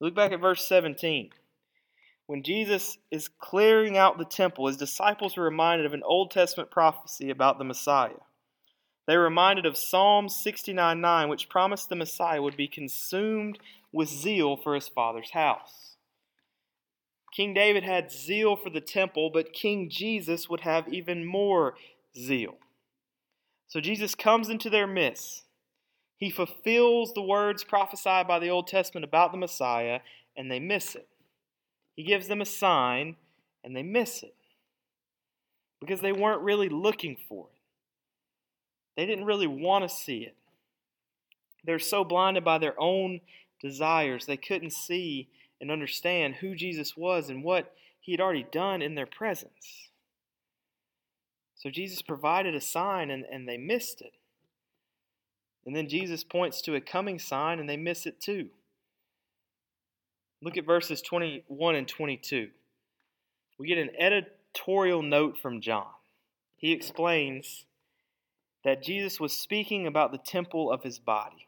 Look 0.00 0.14
back 0.14 0.32
at 0.32 0.40
verse 0.40 0.66
17. 0.66 1.30
When 2.32 2.42
Jesus 2.42 2.96
is 3.10 3.28
clearing 3.28 3.98
out 3.98 4.16
the 4.16 4.24
temple, 4.24 4.66
his 4.66 4.78
disciples 4.78 5.36
were 5.36 5.44
reminded 5.44 5.84
of 5.84 5.92
an 5.92 6.02
Old 6.02 6.30
Testament 6.30 6.70
prophecy 6.70 7.28
about 7.28 7.58
the 7.58 7.64
Messiah. 7.64 8.22
They 9.06 9.18
were 9.18 9.24
reminded 9.24 9.66
of 9.66 9.76
Psalm 9.76 10.30
69 10.30 10.98
9, 10.98 11.28
which 11.28 11.50
promised 11.50 11.90
the 11.90 11.94
Messiah 11.94 12.40
would 12.40 12.56
be 12.56 12.68
consumed 12.68 13.58
with 13.92 14.08
zeal 14.08 14.56
for 14.56 14.74
his 14.74 14.88
father's 14.88 15.32
house. 15.32 15.96
King 17.36 17.52
David 17.52 17.84
had 17.84 18.10
zeal 18.10 18.56
for 18.56 18.70
the 18.70 18.80
temple, 18.80 19.28
but 19.28 19.52
King 19.52 19.90
Jesus 19.90 20.48
would 20.48 20.60
have 20.60 20.88
even 20.88 21.26
more 21.26 21.74
zeal. 22.16 22.54
So 23.68 23.78
Jesus 23.78 24.14
comes 24.14 24.48
into 24.48 24.70
their 24.70 24.86
midst. 24.86 25.44
He 26.16 26.30
fulfills 26.30 27.12
the 27.12 27.20
words 27.20 27.62
prophesied 27.62 28.26
by 28.26 28.38
the 28.38 28.48
Old 28.48 28.68
Testament 28.68 29.04
about 29.04 29.32
the 29.32 29.38
Messiah, 29.38 30.00
and 30.34 30.50
they 30.50 30.58
miss 30.58 30.94
it. 30.94 31.08
He 31.96 32.02
gives 32.02 32.28
them 32.28 32.40
a 32.40 32.46
sign, 32.46 33.16
and 33.62 33.76
they 33.76 33.82
miss 33.82 34.22
it 34.22 34.34
because 35.80 36.00
they 36.00 36.12
weren't 36.12 36.42
really 36.42 36.68
looking 36.68 37.16
for 37.28 37.46
it. 37.52 37.60
They 38.96 39.06
didn't 39.06 39.24
really 39.24 39.46
want 39.46 39.88
to 39.88 39.94
see 39.94 40.18
it. 40.18 40.36
They're 41.64 41.78
so 41.78 42.04
blinded 42.04 42.44
by 42.44 42.58
their 42.58 42.78
own 42.80 43.20
desires, 43.60 44.26
they 44.26 44.36
couldn't 44.36 44.72
see 44.72 45.28
and 45.60 45.70
understand 45.70 46.36
who 46.36 46.56
Jesus 46.56 46.96
was 46.96 47.30
and 47.30 47.44
what 47.44 47.72
he 48.00 48.12
had 48.12 48.20
already 48.20 48.46
done 48.50 48.82
in 48.82 48.96
their 48.96 49.06
presence. 49.06 49.90
So 51.54 51.70
Jesus 51.70 52.02
provided 52.02 52.56
a 52.56 52.60
sign 52.60 53.10
and, 53.10 53.24
and 53.30 53.48
they 53.48 53.56
missed 53.56 54.00
it. 54.00 54.14
And 55.64 55.76
then 55.76 55.88
Jesus 55.88 56.24
points 56.24 56.60
to 56.62 56.74
a 56.74 56.80
coming 56.80 57.20
sign 57.20 57.60
and 57.60 57.68
they 57.70 57.76
miss 57.76 58.04
it 58.04 58.20
too. 58.20 58.48
Look 60.42 60.56
at 60.56 60.66
verses 60.66 61.00
21 61.00 61.76
and 61.76 61.86
22. 61.86 62.48
We 63.58 63.68
get 63.68 63.78
an 63.78 63.90
editorial 63.96 65.00
note 65.00 65.38
from 65.38 65.60
John. 65.60 65.86
He 66.56 66.72
explains 66.72 67.64
that 68.64 68.82
Jesus 68.82 69.20
was 69.20 69.32
speaking 69.32 69.86
about 69.86 70.10
the 70.10 70.18
temple 70.18 70.72
of 70.72 70.82
his 70.82 70.98
body. 70.98 71.46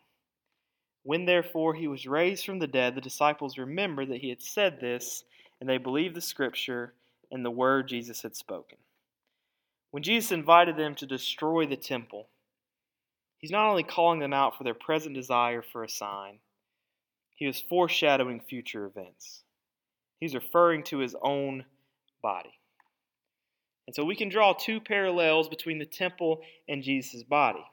When 1.02 1.26
therefore 1.26 1.74
he 1.74 1.88
was 1.88 2.06
raised 2.06 2.46
from 2.46 2.60
the 2.60 2.68
dead, 2.68 2.94
the 2.94 3.00
disciples 3.00 3.58
remembered 3.58 4.10
that 4.10 4.20
he 4.20 4.28
had 4.28 4.40
said 4.40 4.80
this, 4.80 5.24
and 5.60 5.68
they 5.68 5.78
believed 5.78 6.14
the 6.14 6.20
scripture 6.20 6.94
and 7.32 7.44
the 7.44 7.50
word 7.50 7.88
Jesus 7.88 8.22
had 8.22 8.36
spoken. 8.36 8.78
When 9.90 10.04
Jesus 10.04 10.30
invited 10.30 10.76
them 10.76 10.94
to 10.96 11.06
destroy 11.06 11.66
the 11.66 11.76
temple, 11.76 12.28
he's 13.38 13.50
not 13.50 13.68
only 13.68 13.82
calling 13.82 14.20
them 14.20 14.32
out 14.32 14.56
for 14.56 14.62
their 14.62 14.74
present 14.74 15.16
desire 15.16 15.62
for 15.62 15.82
a 15.82 15.88
sign, 15.88 16.38
he 17.34 17.46
was 17.46 17.60
foreshadowing 17.60 18.40
future 18.40 18.86
events. 18.86 19.42
He's 20.20 20.34
referring 20.34 20.84
to 20.84 20.98
his 20.98 21.14
own 21.22 21.64
body. 22.22 22.58
And 23.86 23.94
so 23.94 24.04
we 24.04 24.16
can 24.16 24.28
draw 24.28 24.54
two 24.54 24.80
parallels 24.80 25.48
between 25.48 25.78
the 25.78 25.84
temple 25.84 26.40
and 26.68 26.82
Jesus' 26.82 27.22
body. 27.22 27.64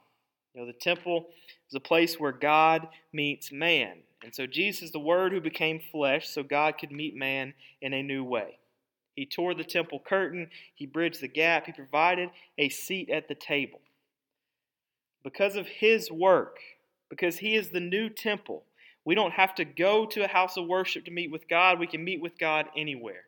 You 0.53 0.61
know, 0.61 0.67
the 0.67 0.73
temple 0.73 1.27
is 1.69 1.75
a 1.75 1.79
place 1.79 2.19
where 2.19 2.33
God 2.33 2.87
meets 3.13 3.51
man. 3.51 3.99
And 4.23 4.35
so 4.35 4.45
Jesus 4.45 4.83
is 4.83 4.91
the 4.91 4.99
Word 4.99 5.31
who 5.31 5.39
became 5.39 5.79
flesh 5.91 6.29
so 6.29 6.43
God 6.43 6.77
could 6.77 6.91
meet 6.91 7.15
man 7.15 7.53
in 7.81 7.93
a 7.93 8.03
new 8.03 8.23
way. 8.23 8.59
He 9.15 9.25
tore 9.25 9.53
the 9.53 9.63
temple 9.63 10.01
curtain, 10.05 10.49
he 10.73 10.85
bridged 10.85 11.21
the 11.21 11.27
gap, 11.27 11.65
he 11.65 11.71
provided 11.71 12.29
a 12.57 12.69
seat 12.69 13.09
at 13.09 13.27
the 13.27 13.35
table. 13.35 13.81
Because 15.23 15.55
of 15.55 15.67
his 15.67 16.11
work, 16.11 16.57
because 17.09 17.37
he 17.37 17.55
is 17.55 17.69
the 17.69 17.79
new 17.79 18.09
temple, 18.09 18.63
we 19.05 19.15
don't 19.15 19.33
have 19.33 19.55
to 19.55 19.65
go 19.65 20.05
to 20.05 20.23
a 20.23 20.27
house 20.27 20.57
of 20.57 20.67
worship 20.67 21.05
to 21.05 21.11
meet 21.11 21.31
with 21.31 21.47
God. 21.47 21.79
We 21.79 21.87
can 21.87 22.03
meet 22.03 22.21
with 22.21 22.37
God 22.37 22.67
anywhere. 22.77 23.23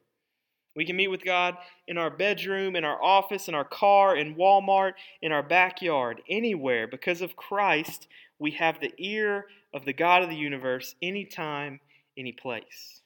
We 0.75 0.86
can 0.86 0.95
meet 0.95 1.09
with 1.09 1.23
God 1.23 1.55
in 1.88 1.97
our 1.97 2.09
bedroom, 2.09 2.75
in 2.75 2.83
our 2.83 3.01
office, 3.01 3.47
in 3.47 3.55
our 3.55 3.63
car, 3.65 4.15
in 4.15 4.36
Walmart, 4.36 4.93
in 5.21 5.31
our 5.31 5.43
backyard, 5.43 6.21
anywhere. 6.29 6.88
Because 6.88 7.21
of 7.21 7.36
Christ, 7.36 8.07
we 8.39 8.51
have 8.51 8.79
the 8.79 8.93
ear 8.97 9.45
of 9.73 9.86
the 9.86 9.93
God 9.93 10.23
of 10.23 10.29
the 10.29 10.36
universe 10.36 10.95
anytime, 11.01 11.79
any 12.17 12.31
place. 12.31 13.01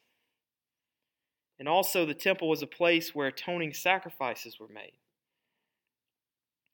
And 1.60 1.68
also, 1.68 2.06
the 2.06 2.14
temple 2.14 2.48
was 2.48 2.62
a 2.62 2.68
place 2.68 3.16
where 3.16 3.28
atoning 3.28 3.74
sacrifices 3.74 4.60
were 4.60 4.68
made. 4.68 4.94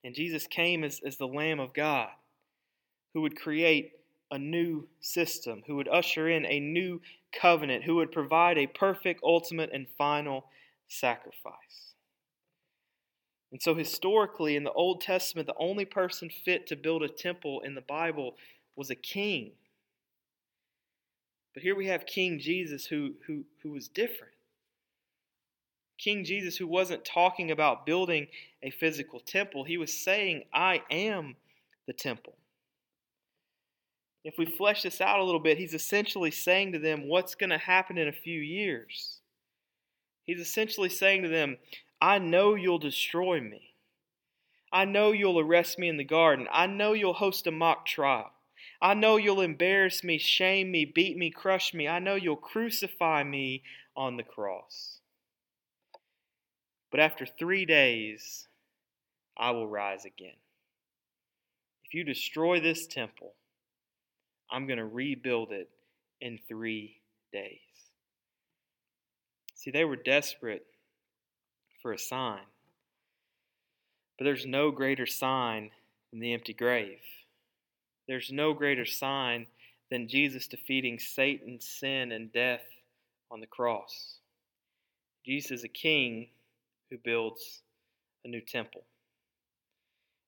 And 0.03 0.13
Jesus 0.13 0.45
came 0.45 0.84
as, 0.84 0.99
as 1.06 1.17
the 1.17 1.27
Lamb 1.27 1.60
of 1.60 1.73
God 1.73 2.10
who 3.13 3.21
would 3.21 3.39
create 3.39 3.93
a 4.34 4.39
new 4.39 4.88
system, 5.00 5.63
who 5.67 5.76
would 5.76 5.88
usher 5.88 6.28
in 6.28 6.43
a 6.46 6.60
new 6.60 7.00
covenant, 7.32 7.84
who 7.84 7.96
would 7.96 8.12
provide 8.12 8.58
a 8.58 8.65
perfect, 8.67 9.22
ultimate, 9.24 9.69
and 9.72 9.88
final 9.96 10.46
sacrifice. 10.88 11.93
And 13.52 13.62
so, 13.62 13.76
historically, 13.76 14.56
in 14.56 14.63
the 14.63 14.72
Old 14.72 15.02
Testament, 15.02 15.46
the 15.46 15.54
only 15.60 15.86
person 15.86 16.32
fit 16.32 16.65
to 16.67 16.76
build 16.76 17.04
a 17.04 17.08
temple 17.08 17.62
in 17.62 17.76
the 17.76 17.82
Bible 17.82 18.36
was 18.76 18.89
a 18.89 18.96
king. 18.96 19.52
But 21.54 21.62
here 21.62 21.76
we 21.76 21.86
have 21.86 22.08
King 22.08 22.39
Jesus 22.39 22.88
who, 22.88 23.13
who, 23.28 23.43
who 23.62 23.69
was 23.69 23.88
different. 23.88 24.34
King 26.00 26.26
Jesus, 26.26 26.58
who 26.58 26.65
wasn't 26.65 27.06
talking 27.06 27.52
about 27.52 27.86
building 27.86 28.28
a 28.63 28.72
physical 28.72 29.19
temple, 29.19 29.63
he 29.63 29.78
was 29.78 29.96
saying, 29.96 30.46
I 30.52 30.82
am 30.89 31.36
the 31.86 31.93
temple. 31.93 32.34
If 34.24 34.36
we 34.38 34.46
flesh 34.46 34.84
this 34.84 35.02
out 35.02 35.20
a 35.20 35.24
little 35.24 35.40
bit, 35.40 35.58
he's 35.58 35.74
essentially 35.74 36.32
saying 36.32 36.72
to 36.72 36.80
them 36.80 37.08
what's 37.08 37.36
going 37.36 37.50
to 37.50 37.58
happen 37.58 37.98
in 37.98 38.08
a 38.08 38.14
few 38.14 38.40
years. 38.40 39.20
He's 40.24 40.40
essentially 40.40 40.90
saying 40.90 41.24
to 41.24 41.30
them, 41.30 41.58
I 42.02 42.20
know 42.20 42.56
you'll 42.56 42.80
destroy 42.80 43.42
me. 43.42 43.74
I 44.72 44.86
know 44.86 45.12
you'll 45.12 45.40
arrest 45.40 45.78
me 45.78 45.90
in 45.90 45.98
the 45.98 46.04
garden. 46.04 46.48
I 46.52 46.68
know 46.68 46.94
you'll 46.94 47.14
host 47.14 47.48
a 47.48 47.52
mock 47.52 47.86
trial. 47.86 48.32
I 48.82 48.94
know 48.94 49.18
you'll 49.18 49.42
embarrass 49.42 50.04
me, 50.04 50.18
shame 50.18 50.72
me, 50.72 50.86
beat 50.86 51.18
me, 51.18 51.30
crush 51.30 51.74
me. 51.74 51.88
I 51.88 52.00
know 52.00 52.16
you'll 52.16 52.36
crucify 52.36 53.24
me 53.24 53.64
on 53.96 54.18
the 54.18 54.24
cross. 54.24 55.00
But 56.92 57.00
after 57.00 57.26
three 57.26 57.66
days, 57.66 58.48
I 59.38 59.52
will 59.52 59.68
rise 59.68 60.06
again. 60.06 60.36
If 61.84 61.94
you 61.94 62.04
destroy 62.04 62.60
this 62.60 62.88
temple, 62.88 63.36
I'm 64.54 64.68
going 64.68 64.78
to 64.78 64.86
rebuild 64.86 65.52
it 65.52 65.70
in 66.22 66.39
three 66.48 67.02
days. 67.34 67.60
See, 69.56 69.72
they 69.72 69.84
were 69.84 69.96
desperate 69.96 70.66
for 71.82 71.92
a 71.92 71.98
sign. 71.98 72.44
But 74.18 74.26
there's 74.26 74.46
no 74.46 74.70
greater 74.70 75.08
sign 75.08 75.72
than 76.12 76.20
the 76.20 76.34
empty 76.34 76.54
grave. 76.54 77.00
There's 78.08 78.32
no 78.32 78.54
greater 78.54 78.86
sign 78.86 79.48
than 79.89 80.08
Jesus 80.08 80.48
defeating 80.48 81.00
Satan, 81.00 81.60
sin, 81.60 82.12
and 82.12 82.32
death 82.32 82.63
on 83.32 83.39
the 83.39 83.48
cross. 83.48 84.20
Jesus 85.26 85.52
is 85.52 85.63
a 85.63 85.70
king 85.70 86.28
who 86.92 86.98
builds 86.98 87.62
a 88.24 88.28
new 88.28 88.42
temple. 88.42 88.84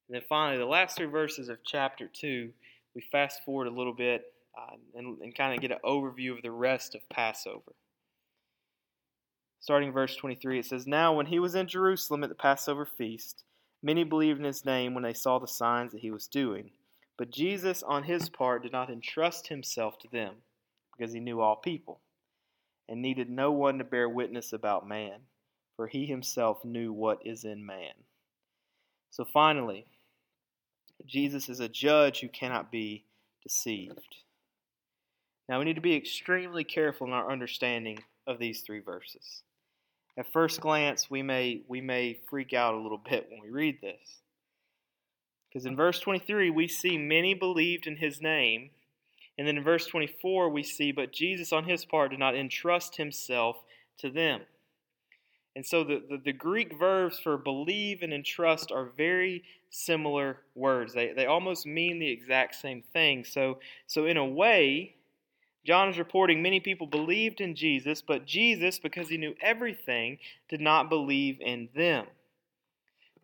And 0.08 0.16
then 0.16 0.24
finally, 0.28 0.58
the 0.58 0.66
last 0.66 0.98
three 0.98 1.06
verses 1.06 1.50
of 1.50 1.58
chapter 1.66 2.08
2, 2.08 2.52
we 2.96 3.04
fast 3.12 3.44
forward 3.46 3.68
a 3.68 3.72
little 3.72 3.94
bit 3.94 4.24
uh, 4.58 4.76
and, 4.96 5.22
and 5.22 5.36
kind 5.36 5.54
of 5.54 5.62
get 5.62 5.72
an 5.72 5.80
overview 5.84 6.36
of 6.36 6.42
the 6.42 6.52
rest 6.52 6.96
of 6.96 7.02
Passover 7.10 7.74
starting 9.66 9.92
verse 9.92 10.16
23, 10.16 10.60
it 10.60 10.66
says, 10.68 10.86
Now 10.86 11.16
when 11.16 11.26
he 11.26 11.40
was 11.40 11.56
in 11.56 11.68
Jerusalem 11.68 12.24
at 12.24 12.30
the 12.30 12.36
Passover 12.36 12.86
feast, 12.86 13.44
many 13.82 14.04
believed 14.04 14.38
in 14.38 14.46
his 14.46 14.64
name 14.64 14.94
when 14.94 15.04
they 15.04 15.14
saw 15.14 15.40
the 15.40 15.48
signs 15.48 15.92
that 15.92 16.02
he 16.02 16.12
was 16.12 16.28
doing. 16.28 16.70
But 17.18 17.32
Jesus, 17.32 17.82
on 17.82 18.04
his 18.04 18.30
part, 18.30 18.62
did 18.62 18.72
not 18.72 18.92
entrust 18.92 19.48
himself 19.48 19.98
to 20.00 20.08
them, 20.12 20.36
because 20.96 21.14
he 21.14 21.20
knew 21.20 21.42
all 21.42 21.56
people, 21.56 22.00
and 22.88 23.02
needed 23.02 23.28
no 23.28 23.52
one 23.52 23.80
to 23.80 23.84
bear 23.84 24.08
witness 24.08 24.54
about 24.54 24.88
man, 24.88 25.22
for 25.76 25.88
he 25.88 26.06
himself 26.06 26.64
knew 26.64 26.94
what 26.94 27.26
is 27.26 27.44
in 27.44 27.66
man. 27.66 27.94
So 29.10 29.26
finally, 29.26 29.88
Jesus 31.06 31.50
is 31.50 31.60
a 31.60 31.70
judge 31.70 32.20
who 32.20 32.28
cannot 32.28 32.72
be 32.72 33.06
deceived. 33.44 34.16
Now 35.48 35.60
we 35.60 35.66
need 35.66 35.76
to 35.76 35.82
be 35.82 35.96
extremely 35.96 36.64
careful 36.64 37.08
in 37.08 37.14
our 37.14 37.32
understanding 37.32 38.00
of 38.26 38.40
these 38.40 38.62
three 38.62 38.80
verses. 38.80 39.44
At 40.18 40.32
first 40.32 40.62
glance, 40.62 41.10
we 41.10 41.22
may 41.22 41.62
we 41.68 41.82
may 41.82 42.20
freak 42.30 42.54
out 42.54 42.74
a 42.74 42.80
little 42.80 43.02
bit 43.10 43.28
when 43.30 43.42
we 43.42 43.50
read 43.50 43.82
this. 43.82 44.22
Because 45.50 45.66
in 45.66 45.76
verse 45.76 46.00
23, 46.00 46.50
we 46.50 46.68
see 46.68 46.98
many 46.98 47.34
believed 47.34 47.88
in 47.88 47.98
his 47.98 48.22
name. 48.22 48.72
And 49.38 49.48
then 49.48 49.58
in 49.58 49.64
verse 49.64 49.86
24, 49.88 50.50
we 50.50 50.64
see, 50.64 50.92
but 50.92 51.14
Jesus 51.14 51.54
on 51.54 51.66
his 51.66 51.86
part 51.86 52.12
did 52.12 52.20
not 52.20 52.36
entrust 52.36 52.98
himself 52.98 53.58
to 54.00 54.10
them. 54.10 54.42
And 55.56 55.66
so 55.66 55.84
the, 55.84 56.04
the, 56.10 56.18
the, 56.18 56.34
Greek 56.34 56.78
verbs 56.78 57.18
for 57.18 57.38
believe 57.38 58.02
and 58.02 58.14
entrust 58.14 58.74
are 58.74 58.90
very 58.98 59.42
similar 59.70 60.40
words. 60.54 60.94
They, 60.94 61.14
they 61.14 61.28
almost 61.28 61.66
mean 61.66 61.98
the 61.98 62.10
exact 62.10 62.56
same 62.56 62.84
thing. 62.92 63.24
So, 63.24 63.60
so, 63.88 64.06
in 64.06 64.18
a 64.18 64.26
way, 64.26 64.96
John 65.66 65.90
is 65.90 65.98
reporting 65.98 66.42
many 66.42 66.60
people 66.60 66.88
believed 66.88 67.40
in 67.40 67.56
Jesus, 67.56 68.02
but 68.02 68.26
Jesus, 68.26 68.80
because 68.80 69.08
he 69.08 69.18
knew 69.18 69.34
everything, 69.42 70.18
did 70.50 70.60
not 70.60 70.90
believe 70.90 71.40
in 71.40 71.70
them. 71.74 72.06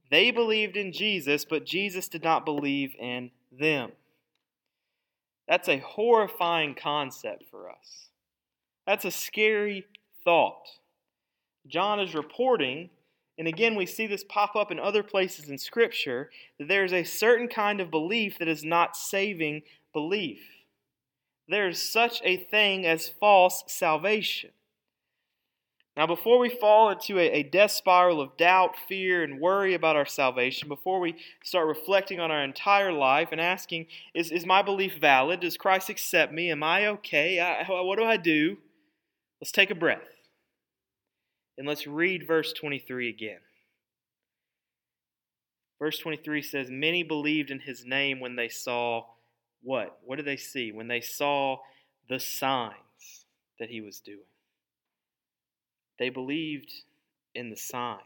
They 0.09 0.31
believed 0.31 0.75
in 0.75 0.91
Jesus, 0.91 1.45
but 1.45 1.65
Jesus 1.65 2.07
did 2.07 2.23
not 2.23 2.45
believe 2.45 2.95
in 2.97 3.31
them. 3.51 3.91
That's 5.47 5.67
a 5.67 5.79
horrifying 5.79 6.75
concept 6.75 7.43
for 7.51 7.69
us. 7.69 8.09
That's 8.87 9.05
a 9.05 9.11
scary 9.11 9.85
thought. 10.23 10.63
John 11.67 11.99
is 11.99 12.15
reporting, 12.15 12.89
and 13.37 13.47
again, 13.47 13.75
we 13.75 13.85
see 13.85 14.07
this 14.07 14.23
pop 14.23 14.55
up 14.55 14.71
in 14.71 14.79
other 14.79 15.03
places 15.03 15.49
in 15.49 15.57
Scripture, 15.57 16.29
that 16.59 16.67
there 16.67 16.83
is 16.83 16.93
a 16.93 17.03
certain 17.03 17.47
kind 17.47 17.79
of 17.79 17.91
belief 17.91 18.39
that 18.39 18.47
is 18.47 18.63
not 18.63 18.97
saving 18.97 19.63
belief. 19.93 20.41
There 21.47 21.67
is 21.67 21.81
such 21.81 22.21
a 22.23 22.37
thing 22.37 22.85
as 22.85 23.09
false 23.09 23.63
salvation. 23.67 24.51
Now, 25.97 26.07
before 26.07 26.39
we 26.39 26.49
fall 26.49 26.89
into 26.89 27.19
a, 27.19 27.29
a, 27.31 27.43
death 27.43 27.71
spiral 27.71 28.21
of 28.21 28.37
doubt, 28.37 28.75
fear, 28.87 29.23
and 29.23 29.41
worry 29.41 29.73
about 29.73 29.97
our 29.97 30.05
salvation, 30.05 30.69
before 30.69 31.01
we 31.01 31.17
start 31.43 31.67
reflecting 31.67 32.19
on 32.21 32.31
our 32.31 32.43
entire 32.43 32.93
life 32.93 33.29
and 33.33 33.41
asking, 33.41 33.87
is, 34.13 34.31
is 34.31 34.45
my 34.45 34.61
belief 34.61 34.95
valid? 35.01 35.41
Does 35.41 35.57
Christ 35.57 35.89
accept 35.89 36.31
me? 36.31 36.49
Am 36.49 36.63
I 36.63 36.87
okay? 36.87 37.39
I, 37.41 37.65
what 37.69 37.99
do 37.99 38.05
I 38.05 38.15
do? 38.15 38.57
Let's 39.41 39.51
take 39.51 39.69
a 39.69 39.75
breath. 39.75 40.20
And 41.57 41.67
let's 41.67 41.87
read 41.87 42.25
verse 42.27 42.53
23 42.53 43.09
again. 43.09 43.39
Verse 45.79 45.97
23 45.97 46.41
says, 46.41 46.69
Many 46.69 47.03
believed 47.03 47.51
in 47.51 47.59
his 47.59 47.85
name 47.85 48.19
when 48.19 48.35
they 48.35 48.49
saw 48.49 49.05
what? 49.63 49.99
What 50.05 50.17
did 50.17 50.25
they 50.25 50.37
see? 50.37 50.71
When 50.71 50.87
they 50.87 51.01
saw 51.01 51.57
the 52.09 52.19
signs 52.19 53.25
that 53.59 53.69
he 53.69 53.81
was 53.81 53.99
doing. 53.99 54.19
They 55.99 56.09
believed 56.09 56.71
in 57.35 57.49
the 57.49 57.57
signs. 57.57 57.99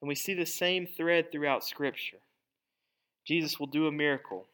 And 0.00 0.08
we 0.08 0.14
see 0.14 0.34
the 0.34 0.46
same 0.46 0.86
thread 0.86 1.30
throughout 1.30 1.64
Scripture. 1.64 2.18
Jesus 3.26 3.58
will 3.58 3.66
do 3.66 3.86
a 3.86 3.92
miracle. 3.92 4.46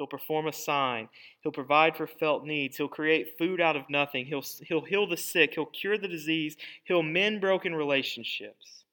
He'll 0.00 0.06
perform 0.06 0.46
a 0.46 0.52
sign. 0.54 1.10
He'll 1.42 1.52
provide 1.52 1.94
for 1.94 2.06
felt 2.06 2.46
needs. 2.46 2.78
He'll 2.78 2.88
create 2.88 3.36
food 3.36 3.60
out 3.60 3.76
of 3.76 3.82
nothing. 3.90 4.24
He'll, 4.24 4.42
he'll 4.66 4.80
heal 4.80 5.06
the 5.06 5.18
sick. 5.18 5.52
He'll 5.52 5.66
cure 5.66 5.98
the 5.98 6.08
disease. 6.08 6.56
He'll 6.84 7.02
mend 7.02 7.42
broken 7.42 7.74
relationships. 7.74 8.84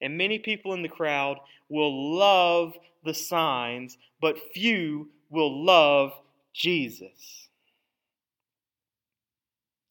And 0.00 0.18
many 0.18 0.40
people 0.40 0.74
in 0.74 0.82
the 0.82 0.88
crowd 0.88 1.38
will 1.68 2.16
love 2.16 2.76
the 3.04 3.14
signs, 3.14 3.96
but 4.20 4.36
few 4.52 5.08
will 5.30 5.64
love 5.64 6.10
Jesus. 6.52 7.48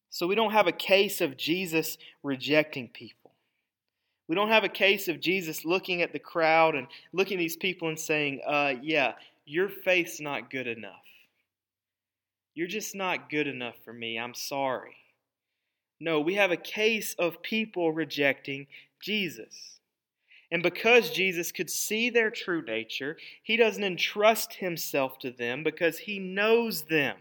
So 0.10 0.28
we 0.28 0.36
don't 0.36 0.52
have 0.52 0.68
a 0.68 0.74
case 0.74 1.22
of 1.22 1.38
Jesus 1.38 1.98
rejecting 2.22 2.90
people. 2.90 3.32
We 4.28 4.36
don't 4.36 4.50
have 4.50 4.66
a 4.66 4.70
case 4.70 5.08
of 5.08 5.22
Jesus 5.22 5.64
looking 5.64 6.02
at 6.02 6.12
the 6.12 6.20
crowd 6.20 6.76
and 6.76 6.88
looking 7.14 7.38
at 7.38 7.40
these 7.40 7.56
people 7.56 7.88
and 7.88 7.98
saying, 7.98 8.42
uh, 8.46 8.74
yeah, 8.82 9.14
your 9.46 9.70
faith's 9.70 10.20
not 10.20 10.50
good 10.50 10.68
enough. 10.68 11.06
You're 12.56 12.68
just 12.68 12.96
not 12.96 13.30
good 13.30 13.48
enough 13.48 13.76
for 13.84 13.94
me. 13.94 14.18
I'm 14.18 14.36
sorry. 14.36 14.96
No, 16.00 16.20
we 16.20 16.36
have 16.36 16.52
a 16.52 16.58
case 16.58 17.16
of 17.18 17.42
people 17.42 17.92
rejecting 17.92 18.68
Jesus. 19.02 19.80
And 20.52 20.62
because 20.62 21.10
Jesus 21.10 21.52
could 21.52 21.70
see 21.70 22.10
their 22.10 22.30
true 22.30 22.62
nature, 22.62 23.18
he 23.42 23.58
doesn't 23.58 23.84
entrust 23.84 24.54
himself 24.56 25.18
to 25.20 25.32
them 25.32 25.64
because 25.64 26.00
he 26.00 26.20
knows 26.20 26.84
them. 26.84 27.18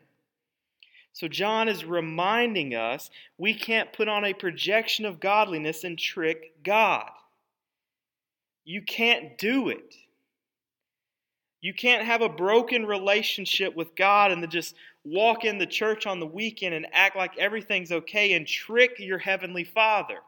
So, 1.14 1.28
John 1.28 1.68
is 1.68 1.84
reminding 1.84 2.74
us 2.74 3.10
we 3.38 3.54
can't 3.54 3.92
put 3.92 4.08
on 4.08 4.24
a 4.24 4.34
projection 4.34 5.04
of 5.04 5.20
godliness 5.20 5.84
and 5.84 5.98
trick 5.98 6.62
God. 6.62 7.10
You 8.64 8.82
can't 8.82 9.36
do 9.38 9.68
it. 9.68 9.94
You 11.62 11.72
can't 11.72 12.04
have 12.04 12.22
a 12.22 12.28
broken 12.28 12.84
relationship 12.84 13.76
with 13.76 13.94
God 13.94 14.32
and 14.32 14.42
then 14.42 14.50
just 14.50 14.74
walk 15.04 15.44
in 15.44 15.58
the 15.58 15.66
church 15.66 16.06
on 16.06 16.18
the 16.18 16.26
weekend 16.26 16.74
and 16.74 16.86
act 16.92 17.16
like 17.16 17.38
everything's 17.38 17.92
okay 17.92 18.34
and 18.34 18.46
trick 18.46 18.96
your 18.98 19.18
heavenly 19.18 19.62
Father. 19.62 20.18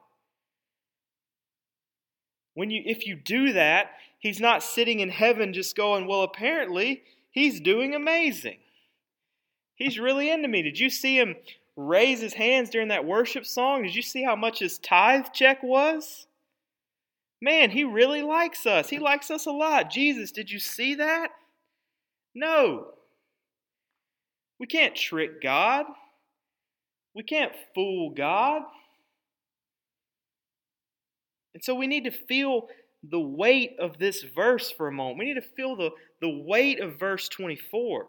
When 2.55 2.71
you 2.71 2.83
if 2.87 3.05
you 3.05 3.17
do 3.17 3.53
that, 3.53 3.91
he's 4.21 4.41
not 4.41 4.63
sitting 4.63 5.01
in 5.01 5.09
heaven 5.09 5.53
just 5.53 5.77
going, 5.77 6.07
"Well, 6.07 6.23
apparently 6.23 7.03
he's 7.33 7.61
doing 7.61 7.97
amazing. 7.97 8.59
He's 9.75 9.99
really 9.99 10.31
into 10.31 10.47
me." 10.47 10.63
Did 10.63 10.79
you 10.79 10.89
see 10.89 11.19
him 11.19 11.35
raise 11.75 12.21
his 12.21 12.35
hands 12.35 12.71
during 12.71 12.89
that 12.89 13.05
worship 13.05 13.45
song? 13.45 13.83
Did 13.83 13.97
you 13.97 14.03
see 14.03 14.23
how 14.23 14.37
much 14.37 14.61
his 14.61 14.79
tithe 14.79 15.27
check 15.33 15.65
was? 15.65 16.29
Man, 17.45 17.71
he 17.71 17.85
really 17.85 18.23
likes 18.23 18.65
us. 18.65 18.89
He 18.89 18.99
likes 18.99 19.31
us 19.31 19.45
a 19.45 19.51
lot. 19.51 19.91
Jesus, 19.91 20.33
did 20.33 20.51
you 20.51 20.59
see 20.59 20.95
that? 20.95 21.29
No. 22.35 22.87
We 24.59 24.67
can't 24.67 24.97
trick 24.97 25.43
God. 25.43 25.85
We 27.15 27.23
can't 27.23 27.53
fool 27.75 28.15
God. 28.17 28.63
And 31.53 31.63
so 31.63 31.75
we 31.75 31.87
need 31.87 32.05
to 32.05 32.11
feel 32.11 32.69
the 33.03 33.21
weight 33.21 33.77
of 33.79 33.99
this 33.99 34.23
verse 34.23 34.71
for 34.71 34.89
a 34.89 34.93
moment. 34.93 35.19
We 35.19 35.27
need 35.27 35.35
to 35.35 35.43
feel 35.43 35.77
the, 35.77 35.91
the 36.23 36.43
weight 36.47 36.81
of 36.81 36.99
verse 36.99 37.29
24. 37.29 38.07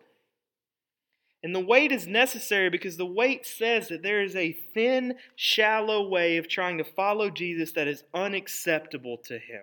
And 1.45 1.53
the 1.53 1.59
weight 1.59 1.91
is 1.91 2.07
necessary 2.07 2.71
because 2.71 2.97
the 2.97 3.05
weight 3.05 3.45
says 3.45 3.89
that 3.89 4.01
there 4.01 4.23
is 4.23 4.35
a 4.35 4.57
thin, 4.73 5.13
shallow 5.35 6.09
way 6.09 6.37
of 6.37 6.47
trying 6.47 6.79
to 6.79 6.83
follow 6.83 7.29
Jesus 7.29 7.71
that 7.73 7.87
is 7.87 8.03
unacceptable 8.15 9.19
to 9.25 9.35
him. 9.35 9.61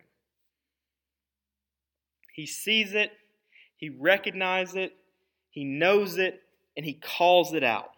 He 2.33 2.47
sees 2.47 2.95
it, 2.95 3.11
he 3.77 3.89
recognizes 3.89 4.77
it, 4.77 4.97
he 5.51 5.65
knows 5.65 6.19
it, 6.19 6.43
and 6.77 6.87
he 6.87 6.93
calls 6.93 7.53
it 7.53 7.65
out. 7.65 7.91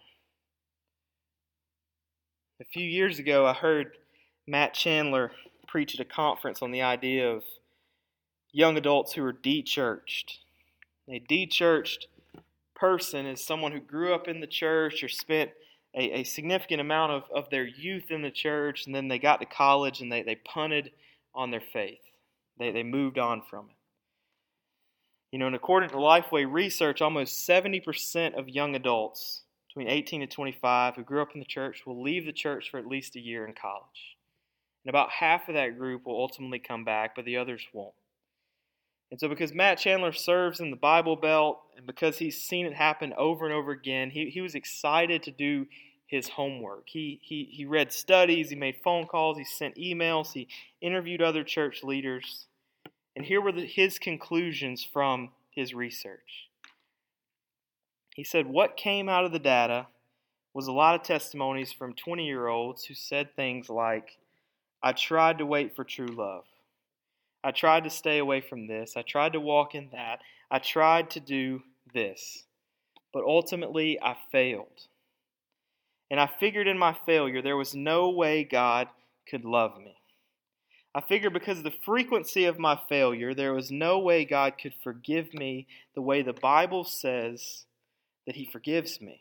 A 2.62 2.64
few 2.64 2.86
years 2.86 3.18
ago, 3.18 3.44
I 3.44 3.52
heard 3.52 3.98
Matt 4.46 4.72
Chandler 4.72 5.30
preach 5.68 5.92
at 5.92 6.00
a 6.00 6.08
conference 6.08 6.62
on 6.62 6.70
the 6.70 6.80
idea 6.80 7.30
of 7.30 7.44
young 8.50 8.78
adults 8.78 9.12
who 9.12 9.22
are 9.26 9.32
de-churched. 9.32 10.38
They 11.06 11.18
de-churched 11.18 12.06
person 12.84 13.24
is 13.24 13.42
someone 13.42 13.72
who 13.72 13.80
grew 13.80 14.14
up 14.14 14.28
in 14.28 14.40
the 14.40 14.46
church 14.46 15.02
or 15.02 15.08
spent 15.08 15.50
a, 15.94 16.20
a 16.20 16.22
significant 16.22 16.82
amount 16.82 17.12
of, 17.12 17.22
of 17.34 17.48
their 17.48 17.64
youth 17.64 18.10
in 18.10 18.20
the 18.20 18.30
church, 18.30 18.84
and 18.84 18.94
then 18.94 19.08
they 19.08 19.18
got 19.18 19.40
to 19.40 19.46
college 19.46 20.02
and 20.02 20.12
they, 20.12 20.22
they 20.22 20.34
punted 20.34 20.90
on 21.34 21.50
their 21.50 21.62
faith. 21.72 22.02
They, 22.58 22.72
they 22.72 22.82
moved 22.82 23.18
on 23.18 23.40
from 23.48 23.70
it. 23.70 23.76
You 25.32 25.38
know, 25.38 25.46
and 25.46 25.56
according 25.56 25.88
to 25.90 25.96
Lifeway 25.96 26.46
research, 26.46 27.00
almost 27.00 27.48
70% 27.48 28.38
of 28.38 28.50
young 28.50 28.76
adults 28.76 29.44
between 29.68 29.88
18 29.88 30.20
and 30.20 30.30
25 30.30 30.96
who 30.96 31.04
grew 31.04 31.22
up 31.22 31.32
in 31.32 31.40
the 31.40 31.46
church 31.46 31.84
will 31.86 32.02
leave 32.02 32.26
the 32.26 32.32
church 32.34 32.70
for 32.70 32.78
at 32.78 32.86
least 32.86 33.16
a 33.16 33.20
year 33.20 33.46
in 33.46 33.54
college. 33.54 34.18
And 34.84 34.90
about 34.90 35.08
half 35.08 35.48
of 35.48 35.54
that 35.54 35.78
group 35.78 36.04
will 36.04 36.20
ultimately 36.20 36.58
come 36.58 36.84
back, 36.84 37.16
but 37.16 37.24
the 37.24 37.38
others 37.38 37.66
won't. 37.72 37.94
And 39.14 39.20
so, 39.20 39.28
because 39.28 39.54
Matt 39.54 39.78
Chandler 39.78 40.10
serves 40.10 40.58
in 40.58 40.72
the 40.72 40.76
Bible 40.76 41.14
Belt 41.14 41.60
and 41.76 41.86
because 41.86 42.18
he's 42.18 42.42
seen 42.42 42.66
it 42.66 42.74
happen 42.74 43.14
over 43.16 43.44
and 43.44 43.54
over 43.54 43.70
again, 43.70 44.10
he, 44.10 44.28
he 44.28 44.40
was 44.40 44.56
excited 44.56 45.22
to 45.22 45.30
do 45.30 45.68
his 46.08 46.30
homework. 46.30 46.88
He, 46.88 47.20
he, 47.22 47.44
he 47.44 47.64
read 47.64 47.92
studies, 47.92 48.50
he 48.50 48.56
made 48.56 48.78
phone 48.82 49.06
calls, 49.06 49.38
he 49.38 49.44
sent 49.44 49.76
emails, 49.76 50.32
he 50.32 50.48
interviewed 50.80 51.22
other 51.22 51.44
church 51.44 51.84
leaders. 51.84 52.46
And 53.14 53.24
here 53.24 53.40
were 53.40 53.52
the, 53.52 53.64
his 53.64 54.00
conclusions 54.00 54.82
from 54.82 55.30
his 55.52 55.74
research. 55.74 56.48
He 58.16 58.24
said, 58.24 58.48
What 58.48 58.76
came 58.76 59.08
out 59.08 59.24
of 59.24 59.30
the 59.30 59.38
data 59.38 59.86
was 60.54 60.66
a 60.66 60.72
lot 60.72 60.96
of 60.96 61.04
testimonies 61.04 61.72
from 61.72 61.94
20 61.94 62.26
year 62.26 62.48
olds 62.48 62.84
who 62.86 62.94
said 62.94 63.36
things 63.36 63.70
like, 63.70 64.18
I 64.82 64.90
tried 64.90 65.38
to 65.38 65.46
wait 65.46 65.76
for 65.76 65.84
true 65.84 66.08
love. 66.08 66.46
I 67.44 67.50
tried 67.50 67.84
to 67.84 67.90
stay 67.90 68.18
away 68.18 68.40
from 68.40 68.66
this. 68.66 68.96
I 68.96 69.02
tried 69.02 69.34
to 69.34 69.40
walk 69.40 69.74
in 69.74 69.90
that. 69.92 70.20
I 70.50 70.58
tried 70.58 71.10
to 71.10 71.20
do 71.20 71.62
this. 71.92 72.44
But 73.12 73.24
ultimately, 73.24 74.00
I 74.02 74.16
failed. 74.32 74.88
And 76.10 76.18
I 76.18 76.26
figured 76.40 76.66
in 76.66 76.78
my 76.78 76.96
failure 77.06 77.42
there 77.42 77.56
was 77.56 77.74
no 77.74 78.08
way 78.08 78.44
God 78.44 78.88
could 79.28 79.44
love 79.44 79.78
me. 79.78 79.96
I 80.94 81.00
figured 81.00 81.32
because 81.32 81.58
of 81.58 81.64
the 81.64 81.74
frequency 81.84 82.44
of 82.44 82.58
my 82.58 82.78
failure, 82.88 83.34
there 83.34 83.52
was 83.52 83.70
no 83.70 83.98
way 83.98 84.24
God 84.24 84.54
could 84.60 84.74
forgive 84.82 85.34
me 85.34 85.66
the 85.94 86.02
way 86.02 86.22
the 86.22 86.32
Bible 86.32 86.84
says 86.84 87.64
that 88.26 88.36
He 88.36 88.44
forgives 88.44 89.00
me. 89.00 89.20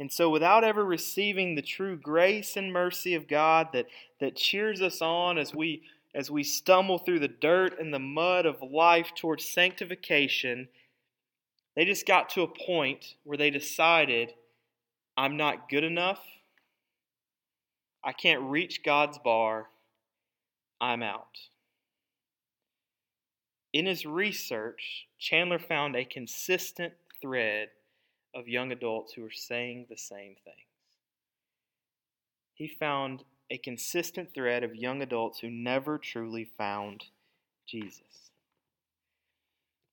And 0.00 0.12
so, 0.12 0.30
without 0.30 0.64
ever 0.64 0.84
receiving 0.84 1.54
the 1.54 1.62
true 1.62 1.96
grace 1.96 2.56
and 2.56 2.72
mercy 2.72 3.14
of 3.14 3.28
God 3.28 3.68
that, 3.72 3.86
that 4.20 4.36
cheers 4.36 4.80
us 4.80 5.02
on 5.02 5.38
as 5.38 5.54
we, 5.54 5.82
as 6.14 6.30
we 6.30 6.42
stumble 6.42 6.98
through 6.98 7.20
the 7.20 7.28
dirt 7.28 7.78
and 7.78 7.92
the 7.92 7.98
mud 7.98 8.46
of 8.46 8.62
life 8.62 9.12
towards 9.14 9.44
sanctification, 9.44 10.68
they 11.76 11.84
just 11.84 12.06
got 12.06 12.30
to 12.30 12.42
a 12.42 12.66
point 12.66 13.14
where 13.24 13.38
they 13.38 13.50
decided, 13.50 14.32
I'm 15.16 15.36
not 15.36 15.68
good 15.68 15.84
enough. 15.84 16.20
I 18.02 18.12
can't 18.12 18.42
reach 18.42 18.82
God's 18.82 19.18
bar. 19.18 19.66
I'm 20.80 21.02
out. 21.02 21.38
In 23.72 23.86
his 23.86 24.06
research, 24.06 25.08
Chandler 25.18 25.58
found 25.58 25.94
a 25.94 26.04
consistent 26.04 26.94
thread 27.20 27.68
of 28.34 28.48
young 28.48 28.72
adults 28.72 29.12
who 29.12 29.22
were 29.22 29.30
saying 29.30 29.86
the 29.88 29.96
same 29.96 30.36
things. 30.44 30.56
He 32.54 32.68
found 32.68 33.24
a 33.50 33.58
consistent 33.58 34.34
thread 34.34 34.62
of 34.62 34.74
young 34.74 35.02
adults 35.02 35.40
who 35.40 35.50
never 35.50 35.98
truly 35.98 36.50
found 36.58 37.04
Jesus. 37.66 38.30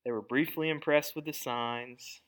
They 0.03 0.11
were 0.11 0.21
briefly 0.21 0.69
impressed 0.69 1.15
with 1.15 1.25
the 1.25 1.33
signs, 1.33 2.21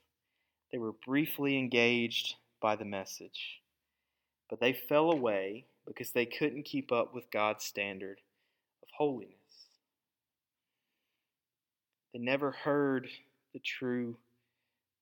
they 0.71 0.77
were 0.77 0.93
briefly 1.05 1.57
engaged 1.57 2.35
by 2.61 2.75
the 2.75 2.85
message, 2.85 3.61
but 4.49 4.59
they 4.59 4.73
fell 4.73 5.11
away 5.11 5.65
because 5.85 6.11
they 6.11 6.25
couldn't 6.25 6.63
keep 6.63 6.91
up 6.91 7.13
with 7.13 7.31
God's 7.31 7.63
standard 7.63 8.19
of 8.81 8.89
holiness. 8.97 9.33
They 12.13 12.19
never 12.19 12.51
heard 12.51 13.07
the 13.53 13.59
true 13.59 14.17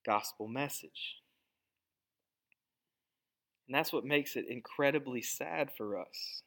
gospel 0.05 0.47
message. 0.47 1.21
And 3.67 3.75
that's 3.75 3.91
what 3.91 4.05
makes 4.05 4.35
it 4.35 4.45
incredibly 4.47 5.21
sad 5.21 5.71
for 5.75 5.99
us. 5.99 6.43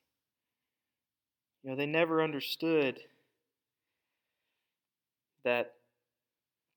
You 1.62 1.70
know, 1.70 1.76
they 1.76 1.86
never 1.86 2.22
understood 2.22 3.00
that 5.44 5.74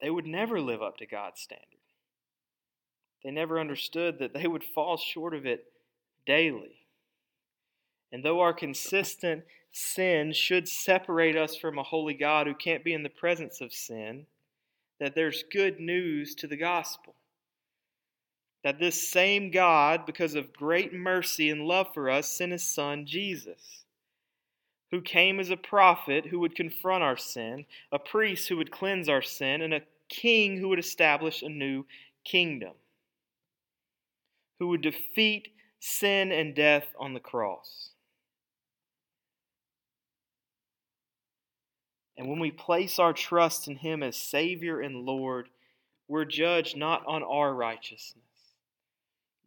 they 0.01 0.09
would 0.09 0.25
never 0.25 0.59
live 0.59 0.81
up 0.81 0.97
to 0.97 1.05
God's 1.05 1.41
standard. 1.41 1.65
They 3.23 3.31
never 3.31 3.59
understood 3.59 4.17
that 4.19 4.33
they 4.33 4.47
would 4.47 4.63
fall 4.63 4.97
short 4.97 5.35
of 5.35 5.45
it 5.45 5.65
daily. 6.25 6.87
And 8.11 8.25
though 8.25 8.39
our 8.39 8.53
consistent 8.53 9.43
sin 9.71 10.33
should 10.33 10.67
separate 10.67 11.37
us 11.37 11.55
from 11.55 11.77
a 11.77 11.83
holy 11.83 12.15
God 12.15 12.47
who 12.47 12.55
can't 12.55 12.83
be 12.83 12.93
in 12.93 13.03
the 13.03 13.09
presence 13.09 13.61
of 13.61 13.71
sin, 13.71 14.25
that 14.99 15.15
there's 15.15 15.43
good 15.51 15.79
news 15.79 16.35
to 16.35 16.47
the 16.47 16.57
gospel. 16.57 17.15
That 18.63 18.79
this 18.79 19.09
same 19.09 19.49
God, 19.49 20.05
because 20.05 20.35
of 20.35 20.53
great 20.53 20.93
mercy 20.93 21.49
and 21.49 21.65
love 21.65 21.87
for 21.93 22.09
us, 22.09 22.27
sent 22.27 22.51
his 22.51 22.63
Son, 22.63 23.05
Jesus, 23.05 23.85
who 24.91 25.01
came 25.01 25.39
as 25.39 25.49
a 25.49 25.57
prophet 25.57 26.27
who 26.27 26.39
would 26.39 26.55
confront 26.55 27.03
our 27.03 27.17
sin, 27.17 27.65
a 27.91 27.97
priest 27.97 28.49
who 28.49 28.57
would 28.57 28.71
cleanse 28.71 29.09
our 29.09 29.21
sin, 29.21 29.61
and 29.61 29.73
a 29.73 29.81
king 30.09 30.57
who 30.57 30.67
would 30.67 30.79
establish 30.79 31.41
a 31.41 31.49
new 31.49 31.85
kingdom, 32.23 32.73
who 34.59 34.67
would 34.67 34.81
defeat 34.81 35.47
sin 35.79 36.31
and 36.31 36.53
death 36.53 36.85
on 36.99 37.13
the 37.13 37.19
cross. 37.19 37.91
And 42.17 42.29
when 42.29 42.39
we 42.39 42.51
place 42.51 42.99
our 42.99 43.13
trust 43.13 43.67
in 43.67 43.77
Him 43.77 44.03
as 44.03 44.15
Savior 44.15 44.79
and 44.81 45.05
Lord, 45.05 45.49
we're 46.07 46.25
judged 46.25 46.77
not 46.77 47.03
on 47.07 47.23
our 47.23 47.51
righteousness, 47.51 48.23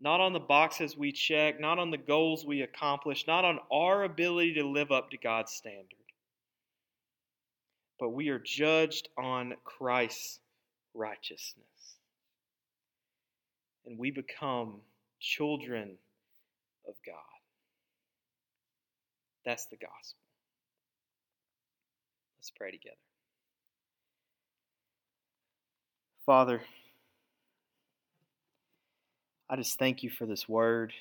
not 0.00 0.20
on 0.20 0.32
the 0.32 0.40
boxes 0.40 0.96
we 0.96 1.12
check, 1.12 1.60
not 1.60 1.78
on 1.78 1.90
the 1.90 1.96
goals 1.96 2.44
we 2.44 2.62
accomplish, 2.62 3.26
not 3.26 3.44
on 3.44 3.58
our 3.72 4.04
ability 4.04 4.54
to 4.54 4.66
live 4.66 4.90
up 4.90 5.10
to 5.10 5.16
God's 5.16 5.52
standard. 5.52 5.86
But 7.98 8.10
we 8.10 8.28
are 8.28 8.40
judged 8.40 9.08
on 9.16 9.54
Christ's 9.64 10.40
righteousness. 10.94 11.64
And 13.86 13.98
we 13.98 14.10
become 14.10 14.80
children 15.20 15.96
of 16.88 16.94
God. 17.06 17.14
That's 19.44 19.66
the 19.66 19.76
gospel. 19.76 20.18
Let's 22.38 22.50
pray 22.50 22.70
together. 22.72 22.96
Father, 26.26 26.62
I 29.48 29.56
just 29.56 29.78
thank 29.78 30.02
you 30.02 30.10
for 30.10 30.26
this 30.26 30.48
word. 30.48 30.92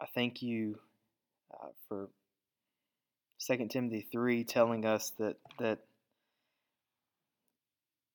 I 0.00 0.06
thank 0.14 0.42
you 0.42 0.78
uh, 1.52 1.68
for 1.88 2.08
2 3.46 3.68
Timothy 3.68 4.06
3 4.10 4.44
telling 4.44 4.84
us 4.84 5.12
that, 5.18 5.36
that 5.58 5.80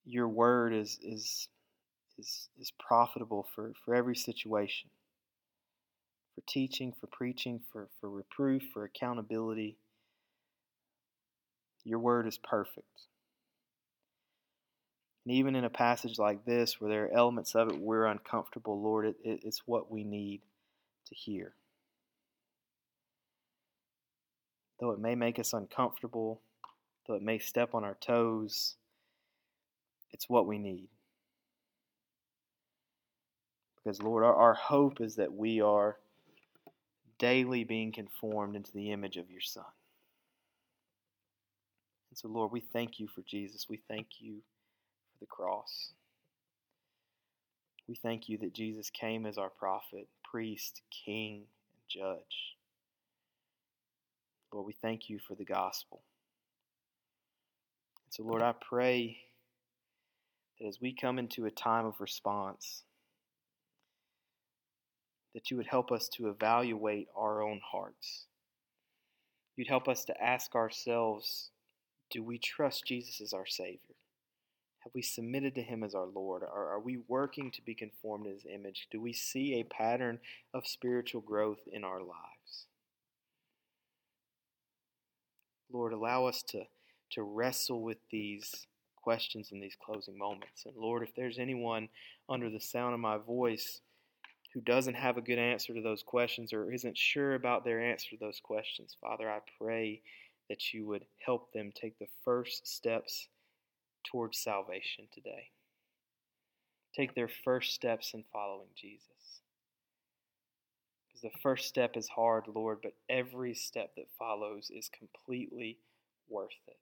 your 0.05 0.27
word 0.27 0.73
is, 0.73 0.99
is, 1.01 1.47
is, 2.17 2.49
is 2.59 2.71
profitable 2.79 3.47
for, 3.55 3.73
for 3.83 3.95
every 3.95 4.15
situation 4.15 4.89
for 6.35 6.43
teaching, 6.47 6.93
for 6.99 7.07
preaching, 7.07 7.61
for, 7.71 7.87
for 7.99 8.09
reproof, 8.09 8.61
for 8.73 8.83
accountability. 8.83 9.77
Your 11.85 11.99
word 11.99 12.27
is 12.27 12.37
perfect. 12.37 13.07
And 15.25 15.33
even 15.33 15.55
in 15.55 15.63
a 15.63 15.69
passage 15.69 16.19
like 16.19 16.45
this, 16.45 16.79
where 16.79 16.89
there 16.89 17.05
are 17.05 17.17
elements 17.17 17.55
of 17.55 17.69
it 17.69 17.79
we're 17.79 18.05
uncomfortable, 18.05 18.81
Lord, 18.81 19.07
it, 19.07 19.15
it, 19.23 19.39
it's 19.43 19.63
what 19.65 19.91
we 19.91 20.03
need 20.03 20.41
to 21.07 21.15
hear. 21.15 21.53
Though 24.79 24.91
it 24.91 24.99
may 24.99 25.15
make 25.15 25.39
us 25.39 25.53
uncomfortable, 25.53 26.41
though 27.07 27.15
it 27.15 27.23
may 27.23 27.39
step 27.39 27.73
on 27.73 27.83
our 27.83 27.97
toes, 27.99 28.75
it's 30.11 30.29
what 30.29 30.45
we 30.45 30.59
need. 30.59 30.89
Because, 33.77 34.01
Lord, 34.01 34.23
our, 34.23 34.35
our 34.35 34.53
hope 34.53 35.01
is 35.01 35.15
that 35.15 35.33
we 35.33 35.61
are 35.61 35.97
daily 37.17 37.63
being 37.63 37.91
conformed 37.91 38.55
into 38.55 38.71
the 38.73 38.91
image 38.91 39.17
of 39.17 39.31
your 39.31 39.41
Son. 39.41 39.63
And 42.11 42.17
so, 42.17 42.27
Lord, 42.27 42.51
we 42.51 42.59
thank 42.59 42.99
you 42.99 43.07
for 43.07 43.21
Jesus. 43.21 43.67
We 43.69 43.81
thank 43.87 44.07
you 44.19 44.41
for 45.17 45.25
the 45.25 45.27
cross. 45.27 45.93
We 47.87 47.95
thank 47.95 48.27
you 48.27 48.37
that 48.39 48.53
Jesus 48.53 48.89
came 48.89 49.25
as 49.25 49.37
our 49.37 49.49
prophet, 49.49 50.07
priest, 50.23 50.81
king, 51.05 51.43
and 51.71 51.83
judge. 51.87 52.55
Lord, 54.51 54.65
we 54.65 54.73
thank 54.81 55.09
you 55.09 55.19
for 55.19 55.35
the 55.35 55.45
gospel. 55.45 56.01
And 58.05 58.13
so, 58.13 58.23
Lord, 58.23 58.41
I 58.41 58.53
pray 58.53 59.17
that 60.59 60.67
as 60.67 60.79
we 60.81 60.93
come 60.93 61.19
into 61.19 61.45
a 61.45 61.51
time 61.51 61.85
of 61.85 61.99
response, 61.99 62.83
that 65.33 65.51
you 65.51 65.57
would 65.57 65.67
help 65.67 65.91
us 65.91 66.07
to 66.15 66.29
evaluate 66.29 67.07
our 67.15 67.43
own 67.43 67.59
hearts. 67.71 68.25
You'd 69.57 69.67
help 69.67 69.87
us 69.87 70.05
to 70.05 70.23
ask 70.23 70.55
ourselves 70.55 71.49
do 72.11 72.23
we 72.23 72.37
trust 72.37 72.85
Jesus 72.85 73.19
as 73.19 73.33
our 73.33 73.45
Savior? 73.47 73.95
Have 74.85 74.93
we 74.93 75.01
submitted 75.01 75.55
to 75.55 75.63
Him 75.63 75.83
as 75.83 75.95
our 75.95 76.05
Lord? 76.05 76.43
Are, 76.43 76.73
are 76.73 76.79
we 76.79 76.99
working 77.07 77.49
to 77.51 77.61
be 77.63 77.73
conformed 77.73 78.25
to 78.25 78.31
His 78.31 78.45
image? 78.45 78.87
Do 78.91 79.01
we 79.01 79.13
see 79.13 79.55
a 79.55 79.63
pattern 79.63 80.19
of 80.53 80.67
spiritual 80.67 81.21
growth 81.21 81.61
in 81.73 81.83
our 81.83 82.01
lives? 82.01 82.67
Lord, 85.73 85.91
allow 85.91 86.27
us 86.27 86.43
to, 86.49 86.65
to 87.13 87.23
wrestle 87.23 87.81
with 87.81 87.97
these 88.11 88.67
questions 88.95 89.49
in 89.51 89.59
these 89.59 89.75
closing 89.83 90.19
moments. 90.19 90.65
And 90.67 90.75
Lord, 90.77 91.01
if 91.01 91.15
there's 91.15 91.39
anyone 91.39 91.89
under 92.29 92.51
the 92.51 92.59
sound 92.59 92.93
of 92.93 92.99
my 92.99 93.17
voice 93.17 93.81
who 94.53 94.61
doesn't 94.61 94.93
have 94.93 95.17
a 95.17 95.21
good 95.21 95.39
answer 95.39 95.73
to 95.73 95.81
those 95.81 96.03
questions 96.03 96.53
or 96.53 96.71
isn't 96.71 96.97
sure 96.97 97.33
about 97.33 97.65
their 97.65 97.81
answer 97.81 98.11
to 98.11 98.17
those 98.19 98.39
questions, 98.39 98.95
Father, 99.01 99.29
I 99.29 99.39
pray 99.59 100.01
that 100.47 100.73
you 100.73 100.85
would 100.85 101.05
help 101.25 101.51
them 101.53 101.71
take 101.73 101.97
the 101.97 102.07
first 102.23 102.67
steps 102.67 103.29
towards 104.11 104.37
salvation 104.37 105.07
today. 105.13 105.49
Take 106.95 107.13
their 107.15 107.29
first 107.43 107.73
steps 107.73 108.13
in 108.13 108.23
following 108.31 108.69
Jesus. 108.75 109.41
Because 111.07 111.21
the 111.21 111.39
first 111.41 111.67
step 111.67 111.97
is 111.97 112.07
hard, 112.07 112.45
Lord, 112.53 112.79
but 112.81 112.93
every 113.09 113.53
step 113.53 113.95
that 113.95 114.07
follows 114.17 114.71
is 114.73 114.89
completely 114.89 115.77
worth 116.29 116.49
it. 116.67 116.77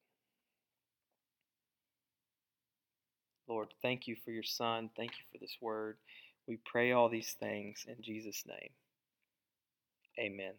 Lord, 3.47 3.69
thank 3.81 4.07
you 4.07 4.15
for 4.23 4.31
your 4.31 4.43
Son. 4.43 4.89
Thank 4.95 5.11
you 5.11 5.25
for 5.31 5.37
this 5.39 5.57
word. 5.61 5.97
We 6.47 6.57
pray 6.65 6.91
all 6.91 7.09
these 7.09 7.35
things 7.39 7.85
in 7.87 7.95
Jesus' 8.01 8.43
name. 8.47 8.69
Amen. 10.19 10.53